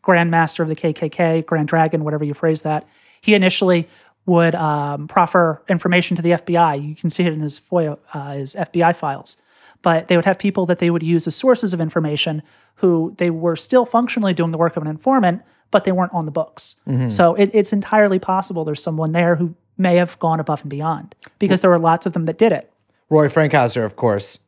[0.00, 2.86] Grand Master of the KKK, Grand Dragon, whatever you phrase that,
[3.20, 3.88] he initially
[4.26, 6.86] would um, proffer information to the FBI.
[6.86, 9.36] You can see it in his FOIA, uh, his FBI files.
[9.82, 12.42] But they would have people that they would use as sources of information
[12.76, 16.24] who they were still functionally doing the work of an informant, but they weren't on
[16.24, 16.76] the books.
[17.10, 21.14] So it, it's entirely possible there's someone there who may have gone above and beyond
[21.38, 22.72] because there were lots of them that did it.
[23.10, 24.38] Roy Frankhouser, of course,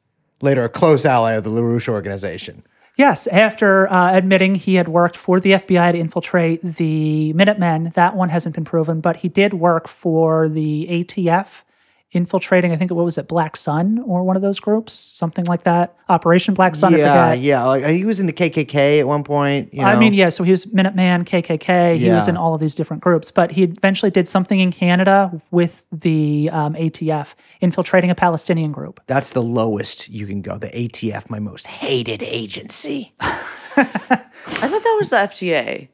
[0.40, 2.62] later a close ally of the LaRouche organization.
[2.96, 8.16] Yes, after uh, admitting he had worked for the FBI to infiltrate the Minutemen, that
[8.16, 11.62] one hasn't been proven, but he did work for the ATF
[12.12, 12.72] infiltrating.
[12.72, 15.96] I think what was it, Black Sun or one of those groups, something like that.
[16.08, 16.94] Operation Black Sun.
[16.94, 17.44] I yeah, forget.
[17.44, 17.64] yeah.
[17.64, 19.74] Like he was in the KKK at one point.
[19.74, 19.88] You know?
[19.88, 20.28] I mean, yeah.
[20.28, 21.96] So he was Minuteman, KKK.
[21.96, 25.40] He was in all of these different groups, but he eventually did something in Canada
[25.50, 29.00] with the um, ATF, infiltrating a Palestinian group.
[29.06, 30.58] That's the lowest you can go.
[30.58, 33.12] The ATF, my most hated agency.
[33.20, 35.88] I thought that was the FDA.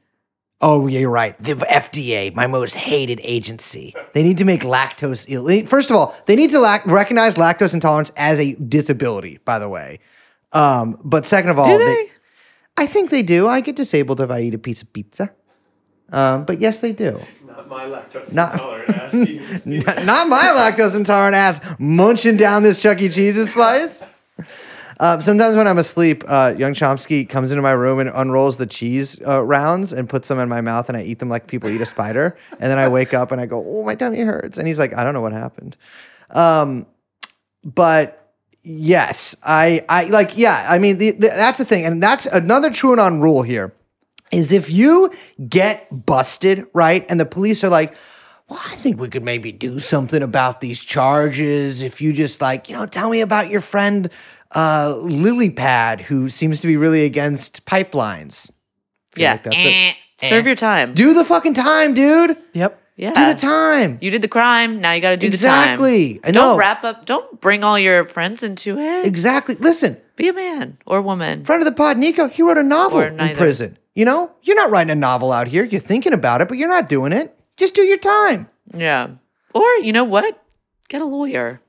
[0.64, 1.36] Oh, yeah, you're right.
[1.42, 3.94] The FDA, my most hated agency.
[4.12, 5.66] They need to make lactose ill.
[5.66, 9.40] First of all, they need to lac- recognize lactose intolerance as a disability.
[9.44, 9.98] By the way,
[10.52, 12.06] um, but second of all, Do they?
[12.76, 13.48] I think they do.
[13.48, 15.30] I get disabled if I eat a piece of pizza.
[16.12, 17.20] Um, but yes, they do.
[17.46, 19.14] Not my lactose Not- intolerant ass.
[19.14, 19.94] eating this pizza.
[19.94, 23.08] Not not my lactose intolerant ass munching down this Chuck E.
[23.08, 24.02] Cheese's slice.
[25.02, 28.66] Um, sometimes when I'm asleep, uh, young Chomsky comes into my room and unrolls the
[28.66, 31.68] cheese uh, rounds and puts them in my mouth, and I eat them like people
[31.68, 32.38] eat a spider.
[32.52, 34.96] And then I wake up and I go, "Oh, my tummy hurts," and he's like,
[34.96, 35.76] "I don't know what happened."
[36.30, 36.86] Um,
[37.64, 40.66] but yes, I, I like, yeah.
[40.68, 43.74] I mean, the, the, that's the thing, and that's another TrueAnon rule here
[44.30, 45.10] is if you
[45.48, 47.92] get busted, right, and the police are like,
[48.48, 52.68] well, I think we could maybe do something about these charges if you just like,
[52.68, 54.10] you know, tell me about your friend
[54.54, 58.50] uh, Lilypad who seems to be really against pipelines.
[59.16, 59.32] Yeah.
[59.32, 59.68] like that's it.
[59.68, 59.92] Eh.
[60.28, 60.94] Serve your time.
[60.94, 62.36] Do the fucking time, dude.
[62.52, 62.80] Yep.
[62.96, 63.12] yeah.
[63.12, 63.98] Do the time.
[64.00, 64.80] You did the crime.
[64.80, 66.14] Now you got to do Exactly.
[66.14, 66.32] the time.
[66.34, 66.40] know.
[66.50, 67.04] Don't wrap up.
[67.06, 69.04] Don't bring all your friends into it.
[69.04, 69.56] Exactly.
[69.56, 71.44] Listen, Be a man or woman.
[71.44, 73.76] friend of the pod, Nico, he wrote a novel in prison.
[73.94, 75.64] You know, you're not writing a novel out here.
[75.64, 77.36] You're thinking about it, but you're not doing it.
[77.56, 78.48] Just do your time.
[78.72, 79.10] Yeah.
[79.54, 80.40] Or you know what?
[80.88, 81.60] Get a lawyer.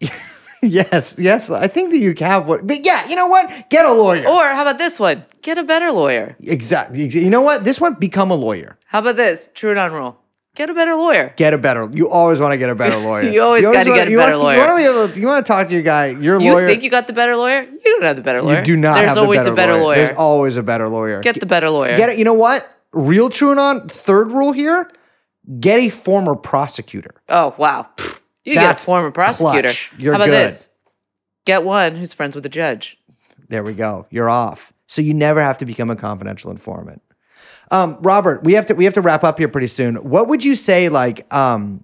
[0.64, 1.50] yes, yes.
[1.50, 3.68] I think that you have what, but yeah, you know what?
[3.70, 4.26] Get a lawyer.
[4.28, 5.24] Or how about this one?
[5.42, 6.36] Get a better lawyer.
[6.40, 7.06] Exactly.
[7.08, 7.64] You know what?
[7.64, 8.78] This one, become a lawyer.
[8.86, 9.48] How about this?
[9.54, 10.18] TrueAnon rule.
[10.56, 11.34] Get a better lawyer.
[11.36, 11.90] Get a better.
[11.92, 13.28] You always want to get a better lawyer.
[13.28, 14.54] You always gotta wanna- get a you better lawyer.
[14.54, 15.08] You want to be able.
[15.12, 16.06] To, you want to talk to your guy.
[16.10, 16.68] Your You lawyer.
[16.68, 17.62] think you got the better lawyer?
[17.62, 18.58] You don't have the better lawyer.
[18.60, 18.94] You do not.
[18.94, 19.96] There's always the a better lawyer.
[19.96, 21.20] There's always a better lawyer.
[21.22, 21.96] Get the better lawyer.
[21.96, 22.18] Get it.
[22.18, 22.70] You know what?
[22.92, 23.90] Real TrueAnon.
[23.90, 24.88] Third rule here:
[25.58, 27.16] get a former prosecutor.
[27.28, 27.88] Oh wow.
[28.44, 29.68] You get a former prosecutor.
[29.68, 29.92] clutch.
[29.98, 30.48] You're How about good.
[30.50, 30.68] this?
[31.46, 32.98] Get one who's friends with a judge.
[33.48, 34.06] There we go.
[34.10, 34.72] You're off.
[34.86, 37.02] So you never have to become a confidential informant.
[37.70, 39.96] Um, Robert, we have to we have to wrap up here pretty soon.
[39.96, 40.88] What would you say?
[40.90, 41.82] Like, um,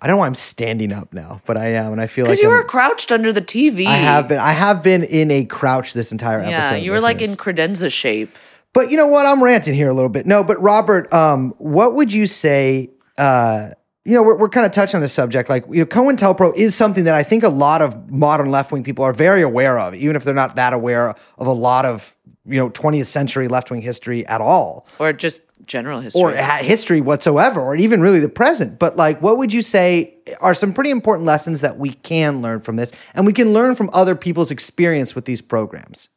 [0.00, 2.32] I don't know why I'm standing up now, but I am, and I feel like
[2.32, 3.86] Because you I'm- were crouched under the TV.
[3.86, 4.38] I have been.
[4.38, 6.74] I have been in a crouch this entire episode.
[6.74, 8.36] Yeah, you were like in credenza shape.
[8.72, 9.24] But you know what?
[9.26, 10.26] I'm ranting here a little bit.
[10.26, 12.90] No, but Robert, um, what would you say?
[13.16, 13.70] Uh,
[14.04, 15.48] you know, we're, we're kind of touching on this subject.
[15.48, 18.84] Like, you know, COINTELPRO is something that I think a lot of modern left wing
[18.84, 22.14] people are very aware of, even if they're not that aware of a lot of
[22.46, 26.20] you know 20th century left wing history at all, Or just general history.
[26.22, 28.78] or history whatsoever, or even really the present.
[28.78, 32.60] But like, what would you say are some pretty important lessons that we can learn
[32.60, 36.10] from this, and we can learn from other people's experience with these programs?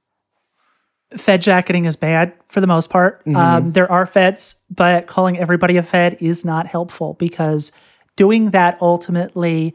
[1.16, 3.22] Fed jacketing is bad for the most part.
[3.22, 3.36] Mm-hmm.
[3.36, 7.72] Um, there are feds, but calling everybody a fed is not helpful because
[8.18, 9.74] doing that ultimately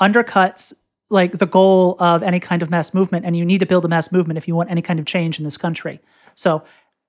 [0.00, 0.72] undercuts
[1.10, 3.24] like the goal of any kind of mass movement.
[3.24, 5.38] And you need to build a mass movement if you want any kind of change
[5.38, 6.00] in this country.
[6.34, 6.62] So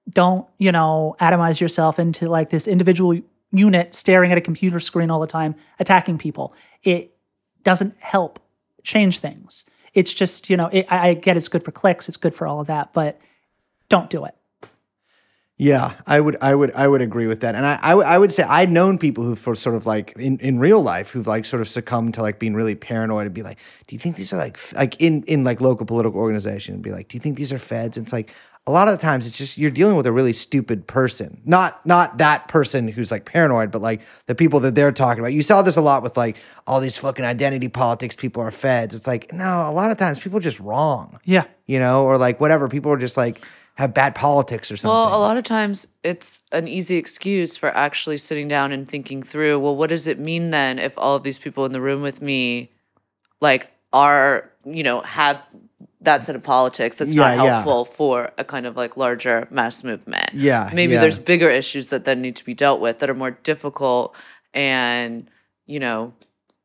[0.09, 3.19] don't, you know, atomize yourself into like this individual
[3.51, 6.53] unit staring at a computer screen all the time, attacking people.
[6.83, 7.15] It
[7.63, 8.39] doesn't help
[8.83, 9.69] change things.
[9.93, 12.47] It's just, you know, it, I I get it's good for clicks, it's good for
[12.47, 13.19] all of that, but
[13.89, 14.35] don't do it.
[15.61, 18.17] Yeah, I would, I would, I would agree with that, and I, I, would- I
[18.17, 21.27] would say I'd known people who, for sort of like in, in real life, who've
[21.27, 23.57] like sort of succumbed to like being really paranoid and be like,
[23.87, 26.83] do you think these are like, f-" like in in like local political organization, and
[26.83, 27.97] be like, do you think these are feds?
[27.97, 28.33] And it's like
[28.67, 31.85] a lot of the times it's just you're dealing with a really stupid person, not
[31.85, 35.33] not that person who's like paranoid, but like the people that they're talking about.
[35.33, 36.37] You saw this a lot with like
[36.67, 38.15] all these fucking identity politics.
[38.15, 38.95] People are feds.
[38.95, 41.43] It's like no, a lot of times people are just wrong, Yeah.
[41.65, 42.69] you know, or like whatever.
[42.69, 43.41] People are just like
[43.79, 44.93] have bad politics or something.
[44.93, 49.23] Well, a lot of times it's an easy excuse for actually sitting down and thinking
[49.23, 52.01] through, well, what does it mean then if all of these people in the room
[52.01, 52.69] with me
[53.39, 55.41] like are, you know, have
[56.01, 57.51] that set of politics that's Yeah, not yeah.
[57.53, 60.33] helpful for a kind of like larger mass movement.
[60.33, 60.99] Yeah, Maybe yeah.
[60.99, 64.13] there's bigger issues that then need to be dealt with that are more difficult
[64.53, 65.31] and,
[65.67, 66.11] you know,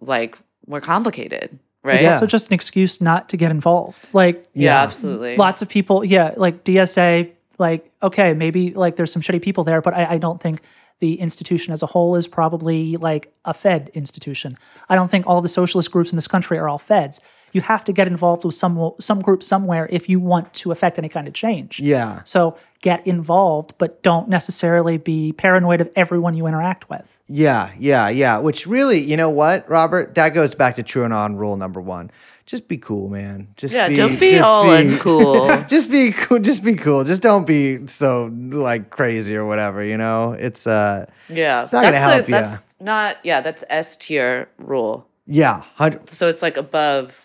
[0.01, 0.36] like
[0.66, 1.94] more complicated, right?
[1.94, 2.12] It's Yeah.
[2.15, 3.98] also just an excuse not to get involved.
[4.12, 4.82] Like Yeah, Yeah.
[4.82, 5.36] absolutely.
[5.36, 9.81] lots of people, yeah, like DSA, like, okay, maybe like there's some shitty people there,
[9.81, 10.61] but I, I don't think
[11.01, 14.56] the institution as a whole is probably like a Fed institution.
[14.89, 17.20] I don't think all the socialist groups in this country are all Feds.
[17.55, 20.99] You have to get involved with some some group somewhere if you want to affect
[20.99, 21.81] any kind of change.
[21.81, 22.21] Yeah.
[22.25, 27.17] So get involved, but don't necessarily be paranoid of everyone you interact with.
[27.29, 28.37] Yeah, yeah, yeah.
[28.39, 30.15] Which really, you know what, Robert?
[30.17, 32.11] That goes back to TrueAnon rule number one.
[32.45, 33.49] Just be cool, man.
[33.57, 35.67] Just Yeah, be, don't be just all be- uncool.
[35.75, 36.39] just be cool.
[36.41, 37.03] Just be cool.
[37.05, 39.83] Just don't be so like crazy or whatever.
[39.83, 42.41] You know, it's uh, Yeah, It's not gonna that's help the, ya.
[42.41, 43.17] That's not.
[43.23, 45.07] Yeah, that's S tier rule.
[45.27, 45.63] yeah.
[45.77, 47.24] Hundred, So it's like above.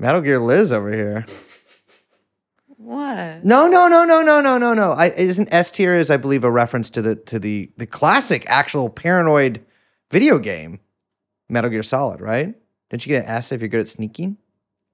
[0.00, 1.24] Metal Gear Liz over here.
[2.78, 3.44] What?
[3.44, 4.92] No, no, no, no, no, no, no, no.
[4.92, 8.44] I, isn't S tier is I believe a reference to the to the the classic
[8.48, 9.62] actual paranoid
[10.10, 10.80] video game,
[11.48, 12.54] Metal Gear Solid, right?
[12.88, 14.38] Didn't you get an S if you're good at sneaking?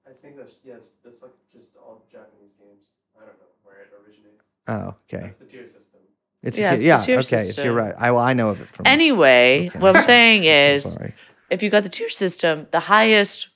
[0.05, 2.83] I think that's yes, that's like just all Japanese games.
[3.15, 4.43] I don't know where it originates.
[4.67, 5.27] Oh, okay.
[5.27, 6.01] That's the tier system.
[6.43, 7.23] It's Yeah, a it's tier, the yeah, tier okay.
[7.23, 7.65] So system.
[7.65, 7.95] you're right.
[7.97, 11.13] I well, I know of it from Anyway, what I'm saying I'm is, so sorry.
[11.49, 13.47] if you got the tier system, the highest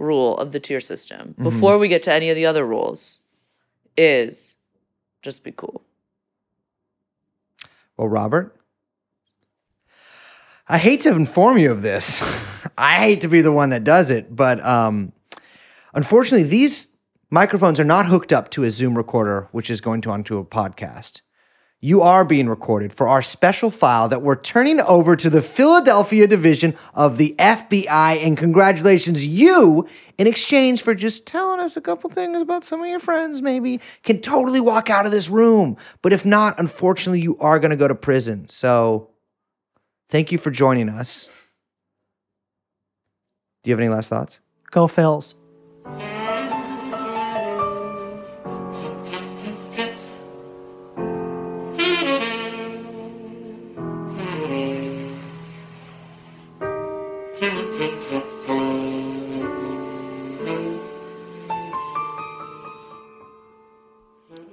[0.00, 1.44] rule of the tier system, Mm-hmm.
[1.44, 3.20] before we get to any of the other rules,
[3.96, 4.56] is
[5.22, 5.82] just be cool.
[7.96, 8.56] Well, Robert,
[10.68, 12.22] I hate to inform you of this.
[12.78, 15.12] I hate to be the one that does it, but um,
[15.94, 16.88] unfortunately, these
[17.30, 20.44] microphones are not hooked up to a Zoom recorder, which is going to onto a
[20.44, 21.20] podcast.
[21.82, 26.26] You are being recorded for our special file that we're turning over to the Philadelphia
[26.26, 28.22] division of the FBI.
[28.22, 29.88] And congratulations, you,
[30.18, 33.80] in exchange for just telling us a couple things about some of your friends, maybe,
[34.02, 35.78] can totally walk out of this room.
[36.02, 38.46] But if not, unfortunately, you are going to go to prison.
[38.50, 39.08] So
[40.08, 41.30] thank you for joining us.
[43.62, 44.38] Do you have any last thoughts?
[44.70, 45.39] Go Phils.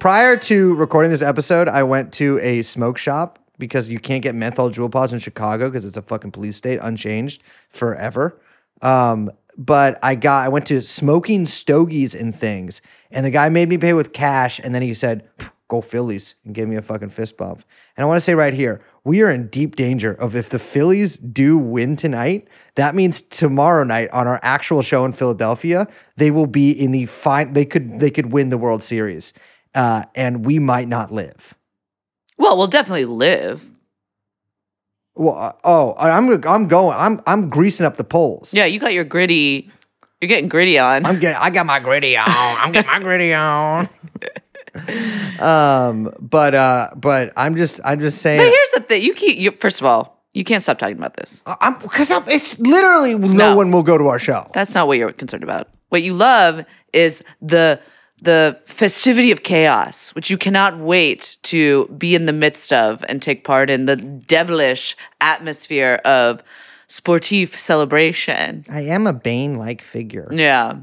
[0.07, 4.35] Prior to recording this episode, I went to a smoke shop because you can't get
[4.35, 8.39] menthol JUUL pods in Chicago because it's a fucking police state, unchanged forever.
[8.81, 12.81] Um, but I got, I went to smoking stogies and things,
[13.11, 15.27] and the guy made me pay with cash, and then he said,
[15.67, 17.65] "Go Phillies," and gave me a fucking fist bump.
[17.97, 20.57] And I want to say right here, we are in deep danger of if the
[20.57, 25.85] Phillies do win tonight, that means tomorrow night on our actual show in Philadelphia,
[26.15, 27.51] they will be in the fine.
[27.51, 29.34] They could, they could win the World Series
[29.78, 31.54] uh, and we might not live.
[32.38, 33.72] Well, we'll definitely live.
[35.16, 36.98] Well, uh, oh, I'm I'm going.
[36.98, 38.54] I'm I'm greasing up the poles.
[38.54, 39.72] Yeah, you got your gritty.
[40.20, 41.06] You're getting gritty on.
[41.06, 41.41] I'm getting.
[41.41, 42.26] I got my gritty on.
[42.28, 43.88] I'm getting my gritty on.
[45.40, 48.40] um, but uh, but I'm just I'm just saying.
[48.40, 49.38] but here's the thing: you keep.
[49.38, 51.44] You, first of all, you can't stop talking about this.
[51.45, 53.28] I'm because I'm, it's literally no.
[53.28, 53.56] No.
[53.56, 54.49] one will go to our show.
[54.54, 55.68] That's not what you're concerned about.
[55.90, 57.80] What you love is the
[58.22, 63.22] the festivity of chaos, which you cannot wait to be in the midst of and
[63.22, 66.41] take part in the devilish atmosphere of
[66.89, 68.65] sportif celebration.
[68.69, 70.27] I am a Bane like figure.
[70.31, 70.80] Yeah.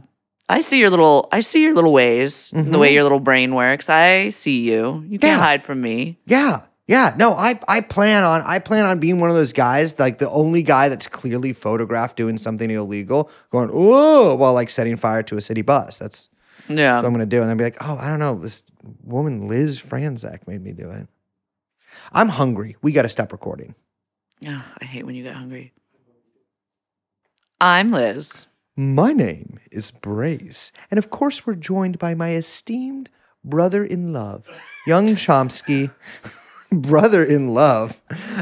[0.49, 2.71] I see your little I see your little ways, mm-hmm.
[2.71, 3.89] the way your little brain works.
[3.89, 5.05] I see you.
[5.09, 5.41] You can't Yeah.
[5.41, 6.19] hide from me.
[6.27, 6.63] Yeah.
[6.87, 10.19] Yeah, no, I, I plan on I plan on being one of those guys, like
[10.19, 15.23] the only guy that's clearly photographed doing something illegal, going, oh, while like setting fire
[15.23, 15.99] to a city bus.
[15.99, 16.29] That's
[16.69, 16.97] Yeah.
[16.97, 17.39] what I'm gonna do.
[17.39, 17.41] It.
[17.43, 18.65] And then be like, oh, I don't know, this
[19.03, 21.07] woman Liz Franczak made me do it.
[22.13, 22.77] I'm hungry.
[22.83, 23.75] We gotta stop recording.
[24.47, 25.73] Ugh, I hate when you get hungry.
[27.61, 28.47] I'm Liz.
[28.77, 33.09] My name is Brace, and of course we're joined by my esteemed
[33.45, 34.49] brother in love,
[34.87, 35.91] young Chomsky.
[36.73, 38.01] Brother in Love.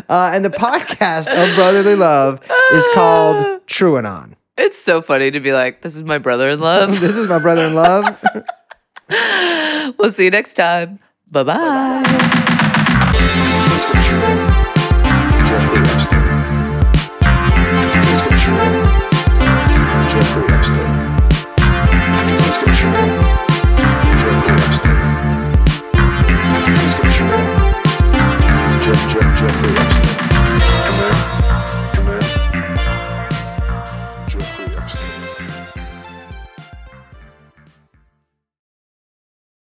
[0.09, 2.41] Uh, and the podcast of Brotherly Love
[2.73, 3.37] is called
[3.67, 4.35] TrueAnon.
[4.57, 7.01] It's so funny to be like, this is my brother in love.
[7.01, 8.05] This is my brother in love.
[9.99, 10.99] we'll see you next time.
[11.31, 12.03] Bye bye.
[12.05, 14.21] Let's go shoot
[15.49, 16.23] Jeffrey Epstein.
[17.75, 18.89] Let's go shoot
[20.11, 20.82] Jeffrey Epstein.